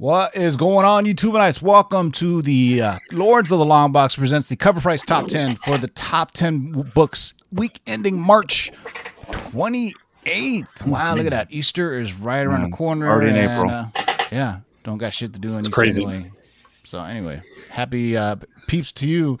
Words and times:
What 0.00 0.34
is 0.34 0.56
going 0.56 0.86
on, 0.86 1.04
YouTubeites? 1.04 1.60
Welcome 1.60 2.10
to 2.12 2.40
the 2.40 2.80
uh, 2.80 2.98
Lords 3.12 3.52
of 3.52 3.58
the 3.58 3.66
Long 3.66 3.92
Box 3.92 4.16
presents 4.16 4.48
the 4.48 4.56
cover 4.56 4.80
price 4.80 5.02
top 5.02 5.26
10 5.26 5.56
for 5.56 5.76
the 5.76 5.88
top 5.88 6.30
10 6.30 6.90
books 6.94 7.34
week 7.52 7.82
ending 7.86 8.18
March 8.18 8.72
28th. 9.26 10.86
Wow, 10.86 11.16
look 11.16 11.26
at 11.26 11.32
that. 11.32 11.48
Easter 11.50 12.00
is 12.00 12.14
right 12.14 12.46
around 12.46 12.70
the 12.70 12.74
corner. 12.74 13.10
already 13.10 13.32
in 13.32 13.44
and, 13.44 13.52
April. 13.52 13.70
uh, 13.70 13.88
yeah, 14.32 14.60
don't 14.84 14.96
got 14.96 15.12
shit 15.12 15.34
to 15.34 15.38
do 15.38 15.58
Easter 15.58 15.70
crazy. 15.70 16.02
anyway. 16.02 16.30
So, 16.82 17.04
anyway, 17.04 17.42
happy 17.68 18.16
uh, 18.16 18.36
peeps 18.68 18.92
to 18.92 19.06
you. 19.06 19.38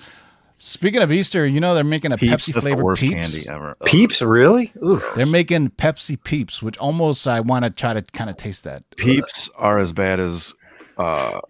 Speaking 0.62 1.00
of 1.00 1.10
Easter, 1.10 1.46
you 1.46 1.58
know 1.58 1.74
they're 1.74 1.82
making 1.84 2.12
a 2.12 2.18
Peeps, 2.18 2.30
Pepsi 2.30 2.46
that's 2.52 2.54
the 2.56 2.60
flavored 2.60 2.84
worst 2.84 3.00
peeps. 3.00 3.14
candy 3.14 3.48
ever. 3.48 3.76
Peeps, 3.86 4.20
really? 4.20 4.70
Oof. 4.84 5.02
They're 5.16 5.24
making 5.24 5.70
Pepsi 5.70 6.22
Peeps, 6.22 6.62
which 6.62 6.76
almost 6.76 7.26
I 7.26 7.40
want 7.40 7.64
to 7.64 7.70
try 7.70 7.94
to 7.94 8.02
kind 8.02 8.28
of 8.28 8.36
taste 8.36 8.64
that. 8.64 8.84
Peeps 8.96 9.48
are 9.56 9.78
as 9.78 9.94
bad 9.94 10.20
as 10.20 10.52
uh, 10.98 11.40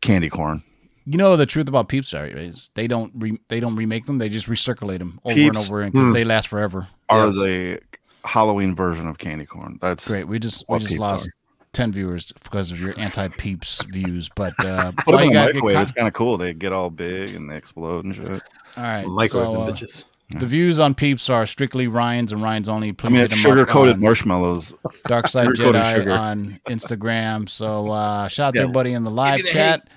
candy 0.00 0.28
corn. 0.28 0.64
You 1.04 1.18
know 1.18 1.36
the 1.36 1.46
truth 1.46 1.68
about 1.68 1.88
Peeps 1.88 2.12
are 2.12 2.26
is 2.26 2.72
they 2.74 2.88
don't 2.88 3.12
re- 3.14 3.40
they 3.46 3.60
don't 3.60 3.76
remake 3.76 4.06
them. 4.06 4.18
They 4.18 4.28
just 4.28 4.48
recirculate 4.48 4.98
them 4.98 5.20
over 5.24 5.40
and 5.40 5.52
Peeps, 5.54 5.68
over 5.68 5.84
because 5.84 6.08
mm. 6.08 6.12
they 6.12 6.24
last 6.24 6.48
forever. 6.48 6.88
Are 7.08 7.26
Yes. 7.26 7.36
the 7.36 7.80
Halloween 8.24 8.74
version 8.74 9.06
of 9.06 9.18
candy 9.18 9.46
corn? 9.46 9.78
That's 9.80 10.04
great? 10.04 10.24
We 10.26 10.40
just 10.40 10.64
we 10.68 10.80
just 10.80 10.98
lost 10.98 11.28
are. 11.28 11.32
Ten 11.72 11.92
viewers 11.92 12.32
because 12.44 12.70
of 12.72 12.80
your 12.80 12.98
anti 12.98 13.28
Peeps 13.28 13.82
views. 13.84 14.28
But 14.34 14.54
uh, 14.64 14.92
Put 15.04 15.14
why 15.14 15.22
you 15.22 15.28
in 15.28 15.34
the 15.34 15.34
guys 15.34 15.46
get 15.48 15.54
microwave. 15.56 15.74
con- 15.74 15.82
It's 15.82 15.92
kind 15.92 16.08
of 16.08 16.14
cool. 16.14 16.38
They 16.38 16.52
get 16.54 16.72
all 16.72 16.90
big 16.90 17.34
and 17.34 17.50
they 17.50 17.56
explode 17.56 18.04
and 18.04 18.14
shit. 18.14 18.28
all 18.28 18.38
right? 18.76 19.06
Microwave 19.06 19.30
so, 19.30 19.60
uh, 19.62 19.70
bitches. 19.72 20.04
the 20.38 20.46
views 20.46 20.78
on 20.78 20.94
Peeps 20.94 21.28
are 21.30 21.46
strictly 21.46 21.86
Ryan's 21.88 22.32
and 22.32 22.42
Ryan's 22.42 22.68
only. 22.68 22.88
I 22.88 22.92
Please 22.92 23.10
mean, 23.10 23.20
hit 23.20 23.32
it's 23.32 23.40
sugar 23.40 23.64
coated 23.66 24.00
marshmallows. 24.00 24.74
Dark 25.06 25.28
Side 25.28 25.44
sugar-coated 25.56 25.80
Jedi 25.82 25.94
sugar. 25.94 26.12
on 26.12 26.60
Instagram. 26.68 27.48
So 27.48 27.90
uh, 27.90 28.28
shout 28.28 28.48
out 28.48 28.54
to 28.54 28.60
everybody 28.62 28.92
in 28.92 29.04
the 29.04 29.10
live 29.10 29.38
the 29.38 29.44
chat. 29.44 29.88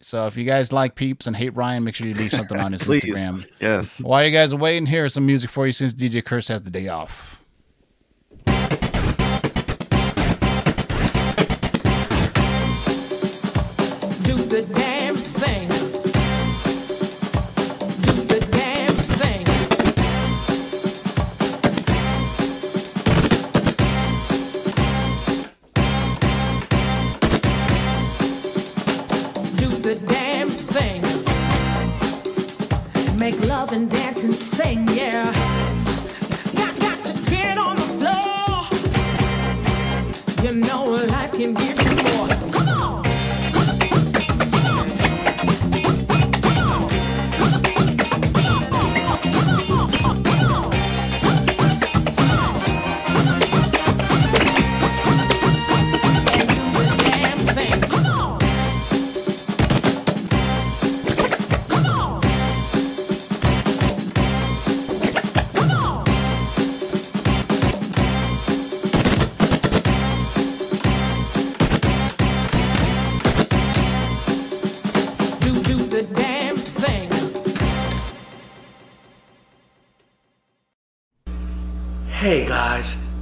So 0.00 0.26
if 0.26 0.36
you 0.36 0.44
guys 0.44 0.72
like 0.72 0.94
Peeps 0.94 1.26
and 1.26 1.34
hate 1.34 1.56
Ryan, 1.56 1.82
make 1.82 1.94
sure 1.94 2.06
you 2.06 2.14
leave 2.14 2.30
something 2.30 2.58
on 2.60 2.70
his 2.72 2.82
Instagram. 2.86 3.46
Yes. 3.60 3.98
While 4.00 4.24
you 4.24 4.30
guys 4.30 4.52
are 4.52 4.56
waiting, 4.56 4.86
here's 4.86 5.14
some 5.14 5.26
music 5.26 5.50
for 5.50 5.66
you 5.66 5.72
since 5.72 5.94
DJ 5.94 6.24
Curse 6.24 6.48
has 6.48 6.62
the 6.62 6.70
day 6.70 6.86
off. 6.88 7.35
Do 14.56 14.62
the 14.62 14.85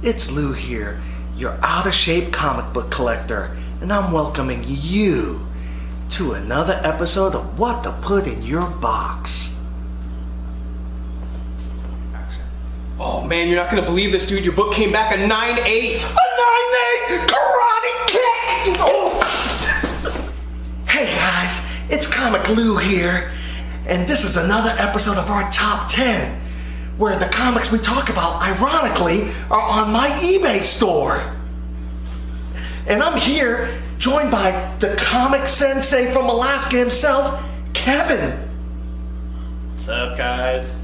it's 0.05 0.29
Lou 0.29 0.53
here, 0.53 1.01
your 1.35 1.57
out 1.63 1.87
of 1.87 1.93
shape 1.93 2.31
comic 2.31 2.71
book 2.73 2.91
collector, 2.91 3.57
and 3.81 3.91
I'm 3.91 4.11
welcoming 4.11 4.63
you 4.63 5.45
to 6.11 6.33
another 6.33 6.79
episode 6.83 7.33
of 7.33 7.57
What 7.57 7.83
to 7.83 7.91
Put 7.91 8.27
in 8.27 8.43
Your 8.43 8.69
Box. 8.69 9.51
Oh 12.99 13.23
man, 13.23 13.47
you're 13.47 13.57
not 13.57 13.71
gonna 13.71 13.81
believe 13.81 14.11
this, 14.11 14.27
dude. 14.27 14.45
Your 14.45 14.53
book 14.53 14.73
came 14.73 14.91
back 14.91 15.11
a 15.11 15.17
9-8. 15.17 15.25
A 15.25 15.31
9 15.31 15.65
8 17.09 17.27
karate 17.27 18.07
kick! 18.07 18.77
Oh. 18.79 20.29
hey 20.87 21.07
guys, 21.15 21.65
it's 21.89 22.05
Comic 22.05 22.47
Lou 22.49 22.77
here, 22.77 23.31
and 23.87 24.07
this 24.07 24.23
is 24.23 24.37
another 24.37 24.75
episode 24.77 25.17
of 25.17 25.31
our 25.31 25.51
top 25.51 25.89
10, 25.89 26.44
where 26.97 27.17
the 27.17 27.27
comics 27.27 27.71
we 27.71 27.79
talk 27.79 28.09
about, 28.09 28.41
ironically, 28.41 29.31
are 29.51 29.61
on 29.61 29.91
my 29.91 30.09
eBay 30.09 30.61
store. 30.61 31.33
And 32.87 33.01
I'm 33.03 33.19
here 33.19 33.81
joined 33.97 34.31
by 34.31 34.75
the 34.79 34.95
comic 34.95 35.47
sensei 35.47 36.11
from 36.11 36.25
Alaska 36.25 36.77
himself, 36.77 37.43
Kevin. 37.73 38.31
What's 39.73 39.89
up, 39.89 40.17
guys? 40.17 40.75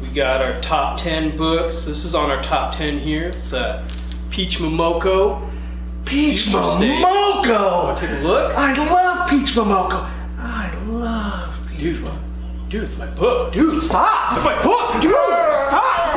We 0.00 0.08
got 0.08 0.40
our 0.40 0.60
top 0.62 0.98
10 0.98 1.36
books. 1.36 1.84
This 1.84 2.04
is 2.04 2.14
on 2.14 2.30
our 2.30 2.42
top 2.42 2.74
10 2.74 2.98
here. 2.98 3.28
It's 3.28 3.52
uh, 3.52 3.86
Peach 4.30 4.58
Momoko. 4.58 5.48
Peach 6.06 6.46
Interesting. 6.46 6.92
Momoko! 6.92 7.96
Take 7.98 8.10
a 8.10 8.22
look. 8.22 8.56
I 8.56 8.72
love 8.90 9.28
Peach 9.30 9.52
Momoko. 9.52 10.10
I 10.38 10.74
love 10.86 11.54
Peach 11.68 11.80
Dude, 11.80 12.29
dude, 12.70 12.84
it's 12.84 12.96
my 12.96 13.06
book. 13.06 13.52
Dude, 13.52 13.82
stop! 13.82 14.36
It's 14.36 14.44
my 14.44 14.62
book! 14.62 15.02
Dude, 15.02 15.12
stop! 15.66 16.14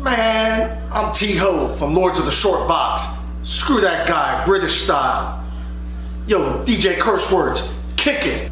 Man, 0.00 0.90
I'm 0.90 1.12
T 1.12 1.36
Ho 1.36 1.74
from 1.76 1.94
Lords 1.94 2.18
of 2.18 2.24
the 2.24 2.30
Short 2.30 2.66
Box. 2.66 3.02
Screw 3.42 3.82
that 3.82 4.08
guy, 4.08 4.42
British 4.46 4.82
style. 4.82 5.44
Yo, 6.26 6.64
DJ 6.64 6.98
Curse 6.98 7.30
Words, 7.30 7.68
kick 7.96 8.26
it. 8.26 8.50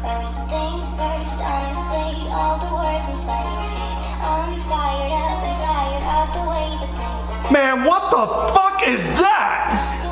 First 0.00 0.46
things 0.46 0.88
first, 0.94 1.40
I'ma 1.42 1.72
say 1.74 2.12
all 2.30 2.58
the 2.62 2.70
words 2.72 3.08
inside 3.10 3.42
your 3.50 3.66
head. 3.66 3.98
I'm 4.22 4.60
fired 4.60 5.10
up 5.10 5.42
and 5.42 5.56
tired 5.58 6.04
of 6.14 6.28
the 6.38 6.44
way 6.48 6.68
that 6.80 6.92
things 6.94 7.26
have 7.26 7.42
been. 7.42 7.52
Man, 7.52 7.84
what 7.84 8.02
the 8.12 8.26
fuck 8.54 8.86
is 8.86 9.02
that? 9.18 9.74
The 9.74 9.74
way 9.76 10.04
that 10.04 10.05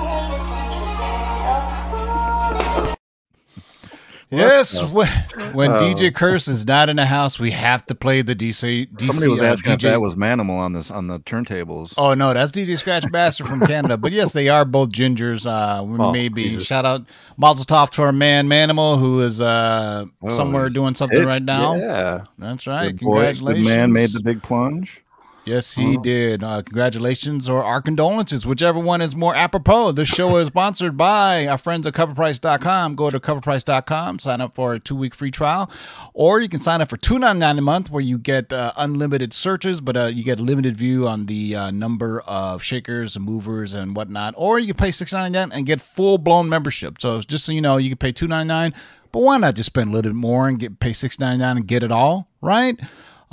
Yes, 4.31 4.83
when, 4.91 5.07
when 5.53 5.71
DJ 5.73 6.13
Curse 6.13 6.49
is 6.49 6.67
not 6.67 6.89
in 6.89 6.97
the 6.97 7.05
house, 7.07 7.39
we 7.39 7.51
have 7.53 7.87
to 7.87 7.95
play 7.95 8.23
the 8.23 8.35
DC. 8.35 8.91
DC 8.91 9.07
Somebody 9.07 9.29
was 9.29 9.41
uh, 9.41 9.45
asking 9.45 9.73
if 9.75 9.79
DJ 9.79 9.83
that 9.83 10.01
was 10.01 10.15
Manimal 10.17 10.59
on 10.59 10.73
this 10.73 10.91
on 10.91 11.07
the 11.07 11.21
turntables. 11.21 11.95
Oh 11.97 12.15
no, 12.15 12.35
that's 12.35 12.51
DJ 12.51 12.77
Scratch 12.79 13.11
Bastard 13.13 13.47
from 13.47 13.61
Canada. 13.61 13.97
But 13.97 14.13
yes, 14.13 14.33
they 14.33 14.49
are 14.49 14.65
both 14.65 14.91
gingers. 14.91 15.47
Uh, 15.47 15.83
Oh, 15.85 16.11
maybe 16.13 16.45
Jesus. 16.45 16.67
shout 16.67 16.85
out 16.85 17.03
Mazel 17.37 17.65
Tov 17.65 17.91
to 17.91 18.03
our 18.03 18.13
man 18.13 18.49
Manimal, 18.49 18.99
who 18.99 19.21
is 19.21 19.41
uh 19.41 20.07
Oh, 20.23 20.29
somewhere 20.29 20.69
doing 20.69 20.95
something 20.95 21.25
right 21.25 21.43
now. 21.43 21.77
Yeah. 21.77 22.25
That's 22.39 22.67
right. 22.67 22.89
Good 22.89 23.01
boy, 23.01 23.13
Congratulations, 23.35 23.67
man 23.67 23.93
made 23.93 24.11
the 24.11 24.21
big 24.21 24.43
plunge. 24.43 25.04
Yes, 25.45 25.75
he 25.75 25.99
did. 25.99 26.43
Uh, 26.43 26.63
congratulations 26.63 27.51
or 27.51 27.63
our 27.63 27.83
condolences, 27.83 28.47
whichever 28.47 28.79
one 28.79 29.03
is 29.03 29.15
more 29.15 29.35
apropos. 29.35 29.93
This 29.93 30.09
show 30.09 30.37
is 30.39 30.47
sponsored 30.47 30.97
by 30.97 31.47
our 31.47 31.59
friends 31.59 31.87
at 31.87 31.93
coverprice.com. 31.93 32.95
Go 32.95 33.11
to 33.11 33.21
coverprice.com, 33.21 34.21
sign 34.21 34.41
up 34.41 34.55
for 34.55 34.73
a 34.73 34.81
two 34.81 34.97
week 34.97 35.15
free 35.15 35.31
trial, 35.31 35.71
or 36.15 36.41
you 36.41 36.49
can 36.49 36.61
sign 36.61 36.81
up 36.81 36.89
for 36.89 36.97
two 36.97 37.19
ninety 37.19 37.41
nine 37.41 37.59
a 37.59 37.63
month 37.63 37.91
where 37.91 38.01
you 38.01 38.17
get 38.17 38.55
uh, 38.55 38.73
unlimited 38.79 39.35
searches, 39.35 39.83
but 39.83 39.97
uh, 39.99 40.07
you 40.07 40.25
get 40.25 40.39
a 40.41 40.43
limited 40.43 40.79
view 40.79 41.07
on 41.07 41.27
the 41.27 41.55
uh, 41.55 41.71
number 41.71 42.23
of 42.27 42.63
shakers 42.63 43.15
and 43.15 43.25
movers 43.27 43.75
and 43.75 43.95
whatnot. 43.95 44.33
Or 44.39 44.59
you 44.59 44.69
can 44.69 44.77
pay 44.77 44.93
six 44.93 45.13
ninety 45.13 45.39
nine 45.39 45.53
and 45.53 45.67
get 45.67 45.83
full 45.83 46.17
blown 46.17 46.49
membership. 46.49 47.01
So 47.03 47.21
just 47.21 47.45
so 47.45 47.53
you 47.53 47.61
know, 47.61 47.77
you 47.77 47.91
can 47.91 47.99
pay 47.99 48.13
two 48.13 48.29
ninety 48.29 48.49
nine, 48.49 48.73
but 49.13 49.21
why 49.21 49.37
not 49.37 49.57
just 49.57 49.67
spend 49.67 49.91
a 49.91 49.93
little 49.93 50.11
bit 50.11 50.17
more 50.17 50.49
and 50.49 50.59
get 50.59 50.81
pay 50.81 50.95
six 50.95 51.21
ninety 51.21 51.41
nine 51.41 51.59
and 51.59 51.67
get 51.67 51.83
it 51.83 51.93
all, 51.93 52.29
right? 52.41 52.81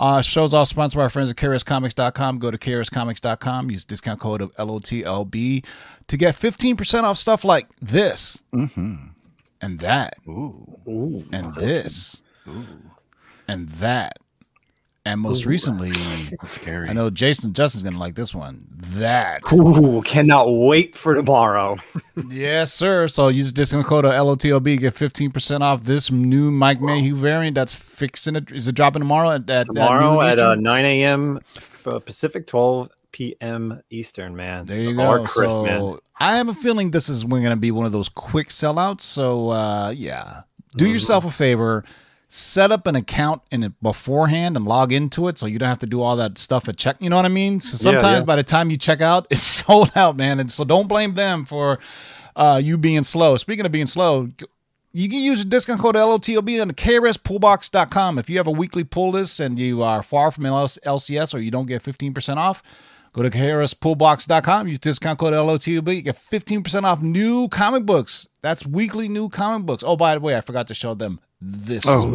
Uh, 0.02 0.20
show's 0.20 0.52
all 0.52 0.66
sponsored 0.66 0.98
by 0.98 1.04
our 1.04 1.10
friends 1.12 1.30
at 1.30 1.36
KRSComics.com. 1.36 2.40
Go 2.40 2.50
to 2.50 2.58
KRSComics.com. 2.58 3.70
Use 3.70 3.86
discount 3.86 4.20
code 4.20 4.42
of 4.42 4.52
LOTLB 4.56 5.64
to 6.08 6.18
get 6.18 6.36
15% 6.36 7.04
off 7.04 7.20
stuff 7.20 7.44
like 7.44 7.68
this. 7.80 8.42
And 9.62 9.78
that. 9.80 10.16
And 11.32 11.54
this. 11.56 12.24
And 13.48 13.70
that 13.70 14.18
And 15.04 15.20
most 15.20 15.46
recently, 15.48 15.92
scary. 16.46 16.88
I 16.88 16.94
know 16.94 17.10
Jason 17.10 17.54
Justin's 17.54 17.82
gonna 17.84 17.98
like 17.98 18.14
this 18.14 18.36
one. 18.36 18.68
That 18.94 19.42
Ooh, 19.52 20.02
cannot 20.06 20.52
wait 20.52 20.96
for 20.96 21.16
tomorrow. 21.16 21.78
yes, 22.30 22.72
sir. 22.72 23.08
So 23.08 23.30
use 23.30 23.52
discount 23.52 23.88
code 23.88 24.06
LOTLB 24.06 24.80
get 24.80 24.94
fifteen 24.94 25.32
percent 25.32 25.64
off 25.64 25.84
this 25.86 26.12
new 26.12 26.52
Mike 26.52 26.82
Mayhew 26.82 27.16
variant. 27.16 27.56
That's 27.56 27.74
fixing 27.74 28.36
it. 28.36 28.52
Is 28.52 28.68
it 28.68 28.76
dropping 28.76 29.00
tomorrow 29.02 29.32
at, 29.32 29.50
at 29.50 29.66
Tomorrow 29.66 30.20
noon 30.22 30.30
at 30.30 30.38
uh, 30.40 30.54
9 30.56 30.86
a.m. 30.86 31.40
uh, 31.88 31.98
Pacific, 32.00 32.46
12 32.46 32.90
p.m. 33.12 33.82
Eastern, 33.90 34.36
man. 34.36 34.66
There 34.66 34.80
you 34.80 34.96
go. 34.96 35.26
Chris, 35.26 35.50
so 35.50 35.64
man. 35.64 35.98
I 36.20 36.38
have 36.38 36.48
a 36.48 36.54
feeling 36.54 36.92
this 36.92 37.10
is 37.10 37.24
going 37.24 37.44
to 37.44 37.56
be 37.56 37.72
one 37.72 37.88
of 37.88 37.92
those 37.92 38.08
quick 38.10 38.50
sellouts. 38.50 39.02
So 39.02 39.50
uh, 39.50 39.90
yeah, 39.96 40.42
do 40.78 40.86
Mm-hmm. 40.86 40.94
yourself 40.94 41.26
a 41.26 41.32
favor. 41.32 41.84
Set 42.34 42.72
up 42.72 42.88
an 42.88 42.96
account 42.96 43.42
in 43.52 43.62
it 43.62 43.74
beforehand 43.82 44.56
and 44.56 44.66
log 44.66 44.94
into 44.94 45.28
it, 45.28 45.38
so 45.38 45.48
you 45.48 45.60
don't 45.60 45.68
have 45.68 45.80
to 45.80 45.86
do 45.86 46.02
all 46.02 46.16
that 46.16 46.38
stuff 46.38 46.70
at 46.70 46.78
check. 46.78 46.96
You 47.02 47.10
know 47.10 47.18
what 47.18 47.26
I 47.26 47.28
mean? 47.28 47.60
So 47.60 47.76
sometimes 47.76 48.20
yeah. 48.20 48.24
by 48.24 48.38
the 48.38 48.44
time 48.44 48.70
you 48.70 48.78
check 48.78 49.02
out, 49.02 49.28
it's 49.30 49.42
sold 49.42 49.92
out, 49.98 50.16
man. 50.16 50.40
And 50.40 50.50
so 50.50 50.64
don't 50.64 50.88
blame 50.88 51.16
them 51.16 51.44
for 51.44 51.78
uh, 52.38 52.62
you 52.64 52.78
being 52.78 53.04
slow. 53.04 53.36
Speaking 53.36 53.66
of 53.66 53.74
being 53.74 53.86
slow, 53.86 54.30
you 54.94 55.10
can 55.10 55.20
use 55.20 55.44
the 55.44 55.50
discount 55.50 55.82
code 55.82 55.96
LOTLB 55.96 56.62
on 56.62 56.72
KRSPullbox.com. 56.72 58.18
If 58.18 58.30
you 58.30 58.38
have 58.38 58.48
a 58.48 58.52
weekly 58.52 58.86
pull 58.86 59.12
list 59.12 59.42
and 59.42 59.60
you 59.60 59.84
are 59.84 60.02
far 60.02 60.32
from 60.32 60.46
LCS 60.46 61.34
or 61.34 61.40
you 61.40 61.52
don't 61.52 61.66
get 61.66 61.84
15% 61.84 62.38
off, 62.38 62.64
go 63.12 63.24
to 63.24 63.30
KRSPullbox.com. 63.30 64.70
Use 64.70 64.80
discount 64.80 65.20
code 65.20 65.34
LOTLB. 65.34 65.96
You 65.98 66.02
get 66.02 66.18
15% 66.18 66.84
off 66.84 67.02
new 67.02 67.50
comic 67.50 67.86
books. 67.86 68.30
That's 68.40 68.66
weekly 68.66 69.10
new 69.10 69.28
comic 69.28 69.66
books. 69.66 69.84
Oh, 69.86 69.98
by 69.98 70.14
the 70.14 70.22
way, 70.22 70.38
I 70.38 70.40
forgot 70.40 70.70
to 70.70 70.74
show 70.74 70.94
them 70.94 71.20
this 71.42 71.86
oh. 71.88 72.00
as 72.00 72.06
Oh. 72.06 72.10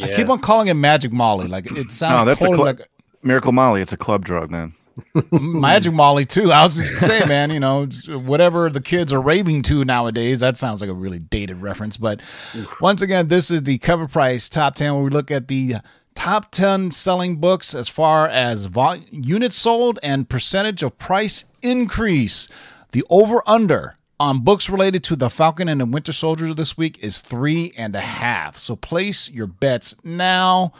well. 0.00 0.10
I 0.12 0.16
keep 0.16 0.28
on 0.28 0.38
calling 0.38 0.68
it 0.68 0.74
Magic 0.74 1.12
Molly. 1.12 1.48
Like 1.48 1.66
it 1.70 1.90
sounds 1.90 2.20
No, 2.20 2.24
that's 2.24 2.40
a 2.40 2.44
totally 2.44 2.56
cl- 2.56 2.66
like 2.66 2.88
Miracle 3.22 3.52
Molly. 3.52 3.82
It's 3.82 3.92
a 3.92 3.96
club 3.96 4.24
drug, 4.24 4.50
man. 4.50 4.72
Magic 5.30 5.92
Molly 5.92 6.24
too. 6.24 6.52
I 6.52 6.62
was 6.64 6.76
just 6.76 6.98
saying, 6.98 7.28
man, 7.28 7.50
you 7.50 7.60
know, 7.60 7.86
whatever 8.08 8.68
the 8.68 8.80
kids 8.80 9.12
are 9.12 9.20
raving 9.20 9.62
to 9.62 9.84
nowadays, 9.84 10.40
that 10.40 10.56
sounds 10.58 10.80
like 10.80 10.90
a 10.90 10.94
really 10.94 11.18
dated 11.18 11.62
reference. 11.62 11.96
But 11.96 12.20
once 12.80 13.00
again, 13.02 13.28
this 13.28 13.50
is 13.50 13.62
the 13.62 13.78
cover 13.78 14.06
price 14.06 14.48
top 14.48 14.74
10 14.74 14.94
where 14.94 15.02
we 15.04 15.10
look 15.10 15.30
at 15.30 15.48
the 15.48 15.76
top 16.14 16.50
10 16.50 16.90
selling 16.90 17.36
books 17.36 17.74
as 17.74 17.88
far 17.88 18.28
as 18.28 18.66
vol- 18.66 18.98
units 19.10 19.56
sold 19.56 19.98
and 20.02 20.28
percentage 20.28 20.82
of 20.82 20.98
price 20.98 21.44
increase. 21.62 22.48
The 22.92 23.02
over 23.08 23.42
under 23.46 23.96
on 24.22 24.38
books 24.38 24.70
related 24.70 25.02
to 25.02 25.16
the 25.16 25.28
Falcon 25.28 25.68
and 25.68 25.80
the 25.80 25.84
Winter 25.84 26.12
Soldier 26.12 26.54
this 26.54 26.78
week 26.78 27.02
is 27.02 27.18
three 27.18 27.72
and 27.76 27.96
a 27.96 28.00
half. 28.00 28.56
So 28.56 28.76
place 28.76 29.28
your 29.28 29.48
bets 29.48 29.96
now. 30.04 30.72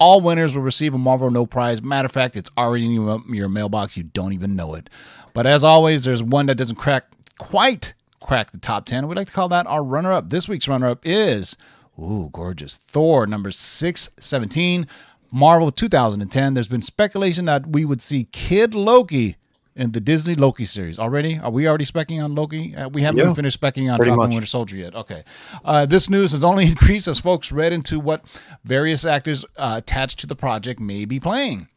All 0.00 0.20
winners 0.20 0.56
will 0.56 0.64
receive 0.64 0.94
a 0.94 0.98
Marvel 0.98 1.30
No 1.30 1.46
Prize. 1.46 1.80
Matter 1.80 2.06
of 2.06 2.12
fact, 2.12 2.36
it's 2.36 2.50
already 2.58 2.86
in 2.86 2.90
your, 3.32 3.48
mailbox. 3.48 3.96
You 3.96 4.02
don't 4.02 4.32
even 4.32 4.56
know 4.56 4.74
it. 4.74 4.90
But 5.32 5.46
as 5.46 5.62
always, 5.62 6.02
there's 6.02 6.24
one 6.24 6.46
that 6.46 6.56
doesn't 6.56 6.74
crack 6.74 7.04
quite 7.38 7.94
crack 8.18 8.50
the 8.50 8.58
top 8.58 8.84
10. 8.86 9.06
We 9.06 9.14
like 9.14 9.28
to 9.28 9.32
call 9.32 9.48
that 9.50 9.68
our 9.68 9.84
runner 9.84 10.12
up. 10.12 10.30
This 10.30 10.48
week's 10.48 10.66
runner 10.66 10.88
up 10.88 10.98
is, 11.04 11.56
ooh, 12.00 12.30
gorgeous. 12.32 12.74
Thor, 12.74 13.28
number 13.28 13.52
617. 13.52 14.88
Marvel 15.30 15.70
2010. 15.70 16.54
There's 16.54 16.66
been 16.66 16.82
speculation 16.82 17.44
that 17.44 17.68
we 17.68 17.84
would 17.84 18.02
see 18.02 18.24
Kid 18.32 18.74
Loki 18.74 19.36
in 19.78 19.92
the 19.92 20.00
Disney 20.00 20.34
Loki 20.34 20.64
series 20.64 20.98
already. 20.98 21.38
Are 21.38 21.50
we 21.50 21.66
already 21.68 21.84
specking 21.84 22.22
on 22.22 22.34
Loki? 22.34 22.74
Uh, 22.76 22.88
we 22.88 23.02
haven't 23.02 23.18
Yeah. 23.18 23.24
even 23.24 23.34
finished 23.34 23.60
specking 23.60 23.90
on 23.90 23.98
Falcon 23.98 24.16
much. 24.16 24.30
Winter 24.30 24.46
Soldier 24.46 24.76
yet. 24.76 24.94
Okay. 24.94 25.22
Uh, 25.64 25.86
this 25.86 26.10
news 26.10 26.32
has 26.32 26.42
only 26.44 26.66
increased 26.72 27.08
as 27.08 27.18
folks 27.18 27.52
read 27.52 27.72
into 27.72 28.00
what 28.00 28.24
various 28.64 29.04
actors 29.04 29.44
uh, 29.56 29.74
attached 29.78 30.18
to 30.18 30.26
the 30.26 30.36
project 30.36 30.80
may 30.80 31.04
be 31.04 31.20
playing. 31.20 31.68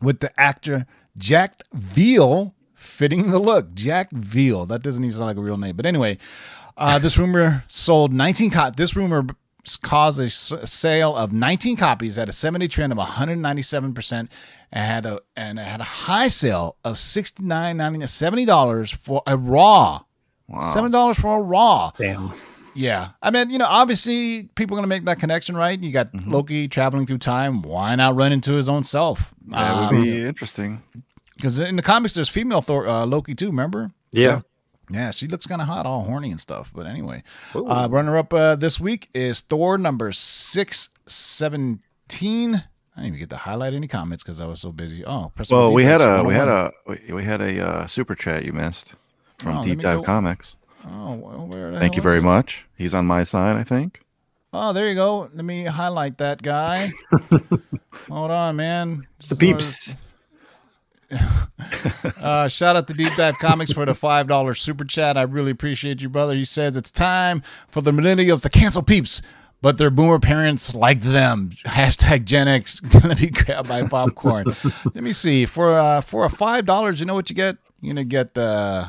With 0.00 0.20
the 0.20 0.30
actor 0.40 0.86
Jack 1.18 1.60
Veal 1.74 2.54
fitting 2.74 3.30
the 3.30 3.38
look. 3.38 3.74
Jack 3.74 4.10
Veal. 4.12 4.64
That 4.66 4.82
doesn't 4.82 5.02
even 5.04 5.12
sound 5.12 5.26
like 5.26 5.36
a 5.36 5.40
real 5.40 5.56
name. 5.58 5.76
But 5.76 5.86
anyway, 5.86 6.18
uh, 6.76 6.98
this 6.98 7.18
rumor 7.18 7.64
sold 7.68 8.12
19 8.12 8.50
copies. 8.50 8.76
This 8.76 8.96
rumor 8.96 9.26
caused 9.82 10.18
a 10.18 10.28
sale 10.28 11.14
of 11.14 11.32
19 11.32 11.76
copies 11.76 12.18
at 12.18 12.28
a 12.28 12.32
70 12.32 12.68
trend 12.68 12.92
of 12.92 12.98
197% 12.98 14.12
and 14.12 14.28
had 14.72 15.06
a 15.06 15.20
and 15.36 15.58
it 15.58 15.62
had 15.62 15.80
a 15.80 15.84
high 15.84 16.28
sale 16.28 16.76
of 16.84 16.96
69.99 16.96 18.02
uh, 18.02 18.06
70 18.06 18.44
dollars 18.44 18.90
for 18.90 19.22
a 19.26 19.36
raw. 19.36 20.02
Seven 20.74 20.90
dollars 20.90 21.18
for 21.18 21.38
a 21.38 21.40
raw. 21.40 21.92
Damn. 21.96 22.32
yeah. 22.74 23.10
I 23.22 23.30
mean 23.30 23.50
you 23.50 23.58
know 23.58 23.66
obviously 23.68 24.44
people 24.54 24.76
are 24.76 24.78
gonna 24.78 24.88
make 24.88 25.04
that 25.04 25.20
connection 25.20 25.56
right? 25.56 25.78
You 25.78 25.92
got 25.92 26.12
mm-hmm. 26.12 26.32
loki 26.32 26.68
traveling 26.68 27.06
through 27.06 27.18
time. 27.18 27.62
Why 27.62 27.94
not 27.94 28.16
run 28.16 28.32
into 28.32 28.52
his 28.52 28.68
own 28.68 28.84
self? 28.84 29.32
That 29.48 29.92
would 29.92 29.98
um, 29.98 30.02
be 30.02 30.26
interesting. 30.26 30.82
because 31.36 31.58
in 31.60 31.76
the 31.76 31.82
comics 31.82 32.14
there's 32.14 32.28
female 32.28 32.62
Thor, 32.62 32.88
uh, 32.88 33.06
loki 33.06 33.34
too 33.34 33.46
remember? 33.46 33.92
Yeah. 34.10 34.40
Yeah, 34.92 35.10
she 35.10 35.26
looks 35.28 35.46
kind 35.46 35.60
of 35.60 35.66
hot, 35.66 35.86
all 35.86 36.04
horny 36.04 36.30
and 36.30 36.40
stuff. 36.40 36.70
But 36.74 36.86
anyway, 36.86 37.22
uh, 37.54 37.88
runner 37.90 38.16
up 38.18 38.32
uh, 38.34 38.54
this 38.56 38.78
week 38.78 39.08
is 39.14 39.40
Thor 39.40 39.78
number 39.78 40.12
617. 40.12 42.54
I 42.94 43.00
didn't 43.00 43.06
even 43.06 43.18
get 43.18 43.30
to 43.30 43.36
highlight 43.38 43.72
any 43.74 43.88
comments 43.88 44.22
because 44.22 44.38
I 44.40 44.46
was 44.46 44.60
so 44.60 44.70
busy. 44.70 45.02
Oh, 45.04 45.32
press 45.34 45.50
Well, 45.50 45.72
we 45.72 45.82
had 45.84 46.02
a 46.02 46.22
we 46.22 46.34
had 46.34 46.48
a 46.48 46.70
we- 46.86 47.12
we 47.14 47.24
had 47.24 47.40
a 47.40 47.66
uh, 47.66 47.86
super 47.86 48.14
chat 48.14 48.44
you 48.44 48.52
missed 48.52 48.92
from 49.38 49.56
Oh, 49.58 49.64
Deep 49.64 49.80
Dive 49.80 50.00
go- 50.00 50.04
Comics. 50.04 50.54
Oh, 50.86 51.14
well, 51.14 51.46
where 51.46 51.70
the 51.70 51.78
Thank 51.78 51.94
hell 51.94 51.98
you 51.98 52.02
very 52.02 52.18
it? 52.18 52.22
much. 52.22 52.66
He's 52.76 52.92
on 52.92 53.06
my 53.06 53.24
side, 53.24 53.56
I 53.56 53.64
think. 53.64 54.00
Oh, 54.52 54.72
there 54.74 54.88
you 54.88 54.94
go. 54.94 55.30
Let 55.32 55.44
me 55.44 55.64
highlight 55.64 56.18
that 56.18 56.42
guy. 56.42 56.90
Hold 58.10 58.30
on, 58.30 58.56
man. 58.56 59.06
The 59.28 59.36
peeps. 59.36 59.88
Uh, 62.20 62.46
shout 62.46 62.76
out 62.76 62.86
to 62.86 62.94
Deep 62.94 63.12
Dive 63.16 63.36
Comics 63.38 63.72
for 63.72 63.84
the 63.84 63.94
five 63.94 64.28
dollar 64.28 64.54
super 64.54 64.84
chat. 64.84 65.16
I 65.16 65.22
really 65.22 65.50
appreciate 65.50 66.00
you, 66.00 66.08
brother. 66.08 66.34
He 66.34 66.44
says 66.44 66.76
it's 66.76 66.90
time 66.90 67.42
for 67.68 67.80
the 67.80 67.90
millennials 67.90 68.40
to 68.42 68.48
cancel 68.48 68.82
peeps, 68.82 69.20
but 69.60 69.78
their 69.78 69.90
boomer 69.90 70.20
parents 70.20 70.72
like 70.74 71.00
them. 71.00 71.50
Hashtag 71.66 72.24
Gen 72.24 72.46
X 72.46 72.78
gonna 72.78 73.16
be 73.16 73.28
grabbed 73.30 73.68
by 73.68 73.86
popcorn. 73.88 74.46
Let 74.84 75.02
me 75.02 75.10
see 75.10 75.44
for 75.46 75.76
uh, 75.78 76.00
for 76.00 76.24
a 76.24 76.30
five 76.30 76.64
dollars. 76.64 77.00
You 77.00 77.06
know 77.06 77.14
what 77.14 77.28
you 77.28 77.34
get? 77.34 77.56
You're 77.80 77.94
gonna 77.94 78.04
get 78.04 78.38
uh, 78.38 78.88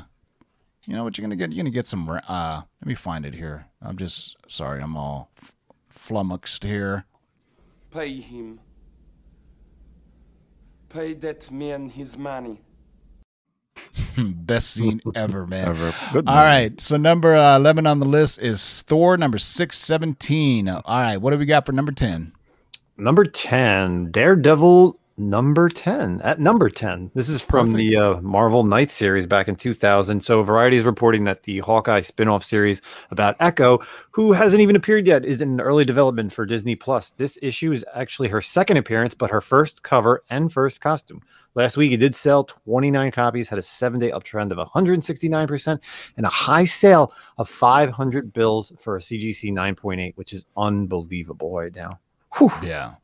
you 0.85 0.95
know 0.95 1.03
what 1.03 1.17
you're 1.17 1.23
gonna 1.25 1.35
get? 1.35 1.51
You're 1.51 1.63
gonna 1.63 1.71
get 1.71 1.87
some. 1.87 2.07
Uh, 2.09 2.61
let 2.81 2.87
me 2.87 2.93
find 2.93 3.25
it 3.25 3.33
here. 3.33 3.65
I'm 3.81 3.97
just 3.97 4.35
sorry. 4.47 4.81
I'm 4.81 4.95
all 4.95 5.31
f- 5.41 5.53
flummoxed 5.89 6.63
here. 6.63 7.05
Pay 7.89 8.17
him. 8.17 8.59
Pay 10.93 11.13
that 11.15 11.49
man 11.49 11.89
his 11.89 12.17
money. 12.17 12.61
Best 14.17 14.71
scene 14.71 15.01
ever, 15.15 15.47
man. 15.47 15.69
Ever. 15.69 15.93
Good 16.11 16.27
All 16.27 16.35
man. 16.35 16.45
right. 16.45 16.81
So 16.81 16.97
number 16.97 17.35
uh, 17.35 17.55
11 17.57 17.87
on 17.87 17.99
the 17.99 18.05
list 18.05 18.39
is 18.39 18.83
Thor 18.83 19.17
number 19.17 19.39
617. 19.39 20.69
All 20.69 20.83
right. 20.85 21.17
What 21.17 21.31
do 21.31 21.39
we 21.39 21.47
got 21.47 21.65
for 21.65 21.71
number 21.71 21.91
10? 21.91 22.31
Number 22.95 23.25
10, 23.25 24.11
Daredevil 24.11 24.99
number 25.17 25.69
10. 25.69 26.21
At 26.21 26.39
number 26.39 26.69
10. 26.69 27.11
This 27.13 27.29
is 27.29 27.41
from 27.41 27.73
the 27.73 27.95
uh, 27.95 28.21
Marvel 28.21 28.63
Knight 28.63 28.89
series 28.89 29.27
back 29.27 29.47
in 29.47 29.55
2000. 29.55 30.21
So 30.21 30.43
Variety 30.43 30.77
is 30.77 30.85
reporting 30.85 31.23
that 31.25 31.43
the 31.43 31.59
Hawkeye 31.59 32.01
spin-off 32.01 32.43
series 32.43 32.81
about 33.11 33.35
Echo, 33.39 33.79
who 34.11 34.33
hasn't 34.33 34.61
even 34.61 34.75
appeared 34.75 35.05
yet, 35.05 35.25
is 35.25 35.41
in 35.41 35.61
early 35.61 35.85
development 35.85 36.33
for 36.33 36.45
Disney 36.45 36.75
Plus. 36.75 37.11
This 37.17 37.37
issue 37.41 37.71
is 37.71 37.85
actually 37.93 38.29
her 38.29 38.41
second 38.41 38.77
appearance, 38.77 39.13
but 39.13 39.29
her 39.29 39.41
first 39.41 39.83
cover 39.83 40.23
and 40.29 40.51
first 40.51 40.81
costume. 40.81 41.21
Last 41.55 41.77
week, 41.77 41.91
it 41.91 41.97
did 41.97 42.15
sell 42.15 42.45
29 42.45 43.11
copies, 43.11 43.47
had 43.47 43.59
a 43.59 43.63
seven-day 43.63 44.09
uptrend 44.09 44.51
of 44.51 44.57
169%, 44.57 45.79
and 46.17 46.25
a 46.25 46.29
high 46.29 46.65
sale 46.65 47.13
of 47.37 47.47
500 47.47 48.33
bills 48.33 48.71
for 48.79 48.97
a 48.97 48.99
CGC 48.99 49.51
9.8, 49.51 50.13
which 50.15 50.33
is 50.33 50.45
unbelievable 50.57 51.55
right 51.55 51.75
now. 51.75 51.99
Whew. 52.37 52.51
Yeah. 52.63 52.95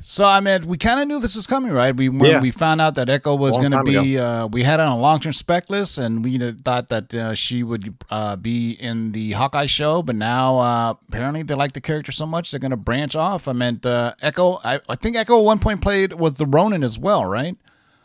So 0.00 0.24
I 0.24 0.40
mean, 0.40 0.66
we 0.66 0.78
kind 0.78 1.00
of 1.00 1.08
knew 1.08 1.18
this 1.18 1.34
was 1.34 1.46
coming, 1.46 1.72
right? 1.72 1.94
We 1.94 2.08
when 2.08 2.30
Yeah. 2.30 2.40
we 2.40 2.50
found 2.52 2.80
out 2.80 2.94
that 2.94 3.08
Echo 3.08 3.34
was 3.34 3.56
going 3.56 3.72
to 3.72 3.82
be, 3.82 4.16
uh, 4.18 4.46
we 4.46 4.62
had 4.62 4.78
on 4.78 4.92
a 4.92 4.98
long 5.00 5.18
term 5.18 5.32
spec 5.32 5.68
list, 5.68 5.98
and 5.98 6.24
we 6.24 6.38
thought 6.62 6.88
that 6.88 7.12
uh, 7.12 7.34
she 7.34 7.62
would 7.64 7.94
uh, 8.10 8.36
be 8.36 8.72
in 8.72 9.12
the 9.12 9.32
Hawkeye 9.32 9.66
show. 9.66 10.02
But 10.02 10.14
now 10.16 10.58
uh, 10.58 10.94
apparently 11.08 11.42
they 11.42 11.54
like 11.54 11.72
the 11.72 11.80
character 11.80 12.12
so 12.12 12.26
much 12.26 12.50
they're 12.50 12.60
going 12.60 12.70
to 12.70 12.76
branch 12.76 13.16
off. 13.16 13.48
I 13.48 13.52
meant 13.52 13.84
uh, 13.84 14.14
Echo. 14.22 14.60
I, 14.64 14.80
I 14.88 14.94
think 14.94 15.16
Echo 15.16 15.38
at 15.38 15.44
one 15.44 15.58
point 15.58 15.80
played 15.80 16.12
was 16.12 16.34
the 16.34 16.46
Ronin 16.46 16.84
as 16.84 16.98
well, 16.98 17.24
right? 17.24 17.56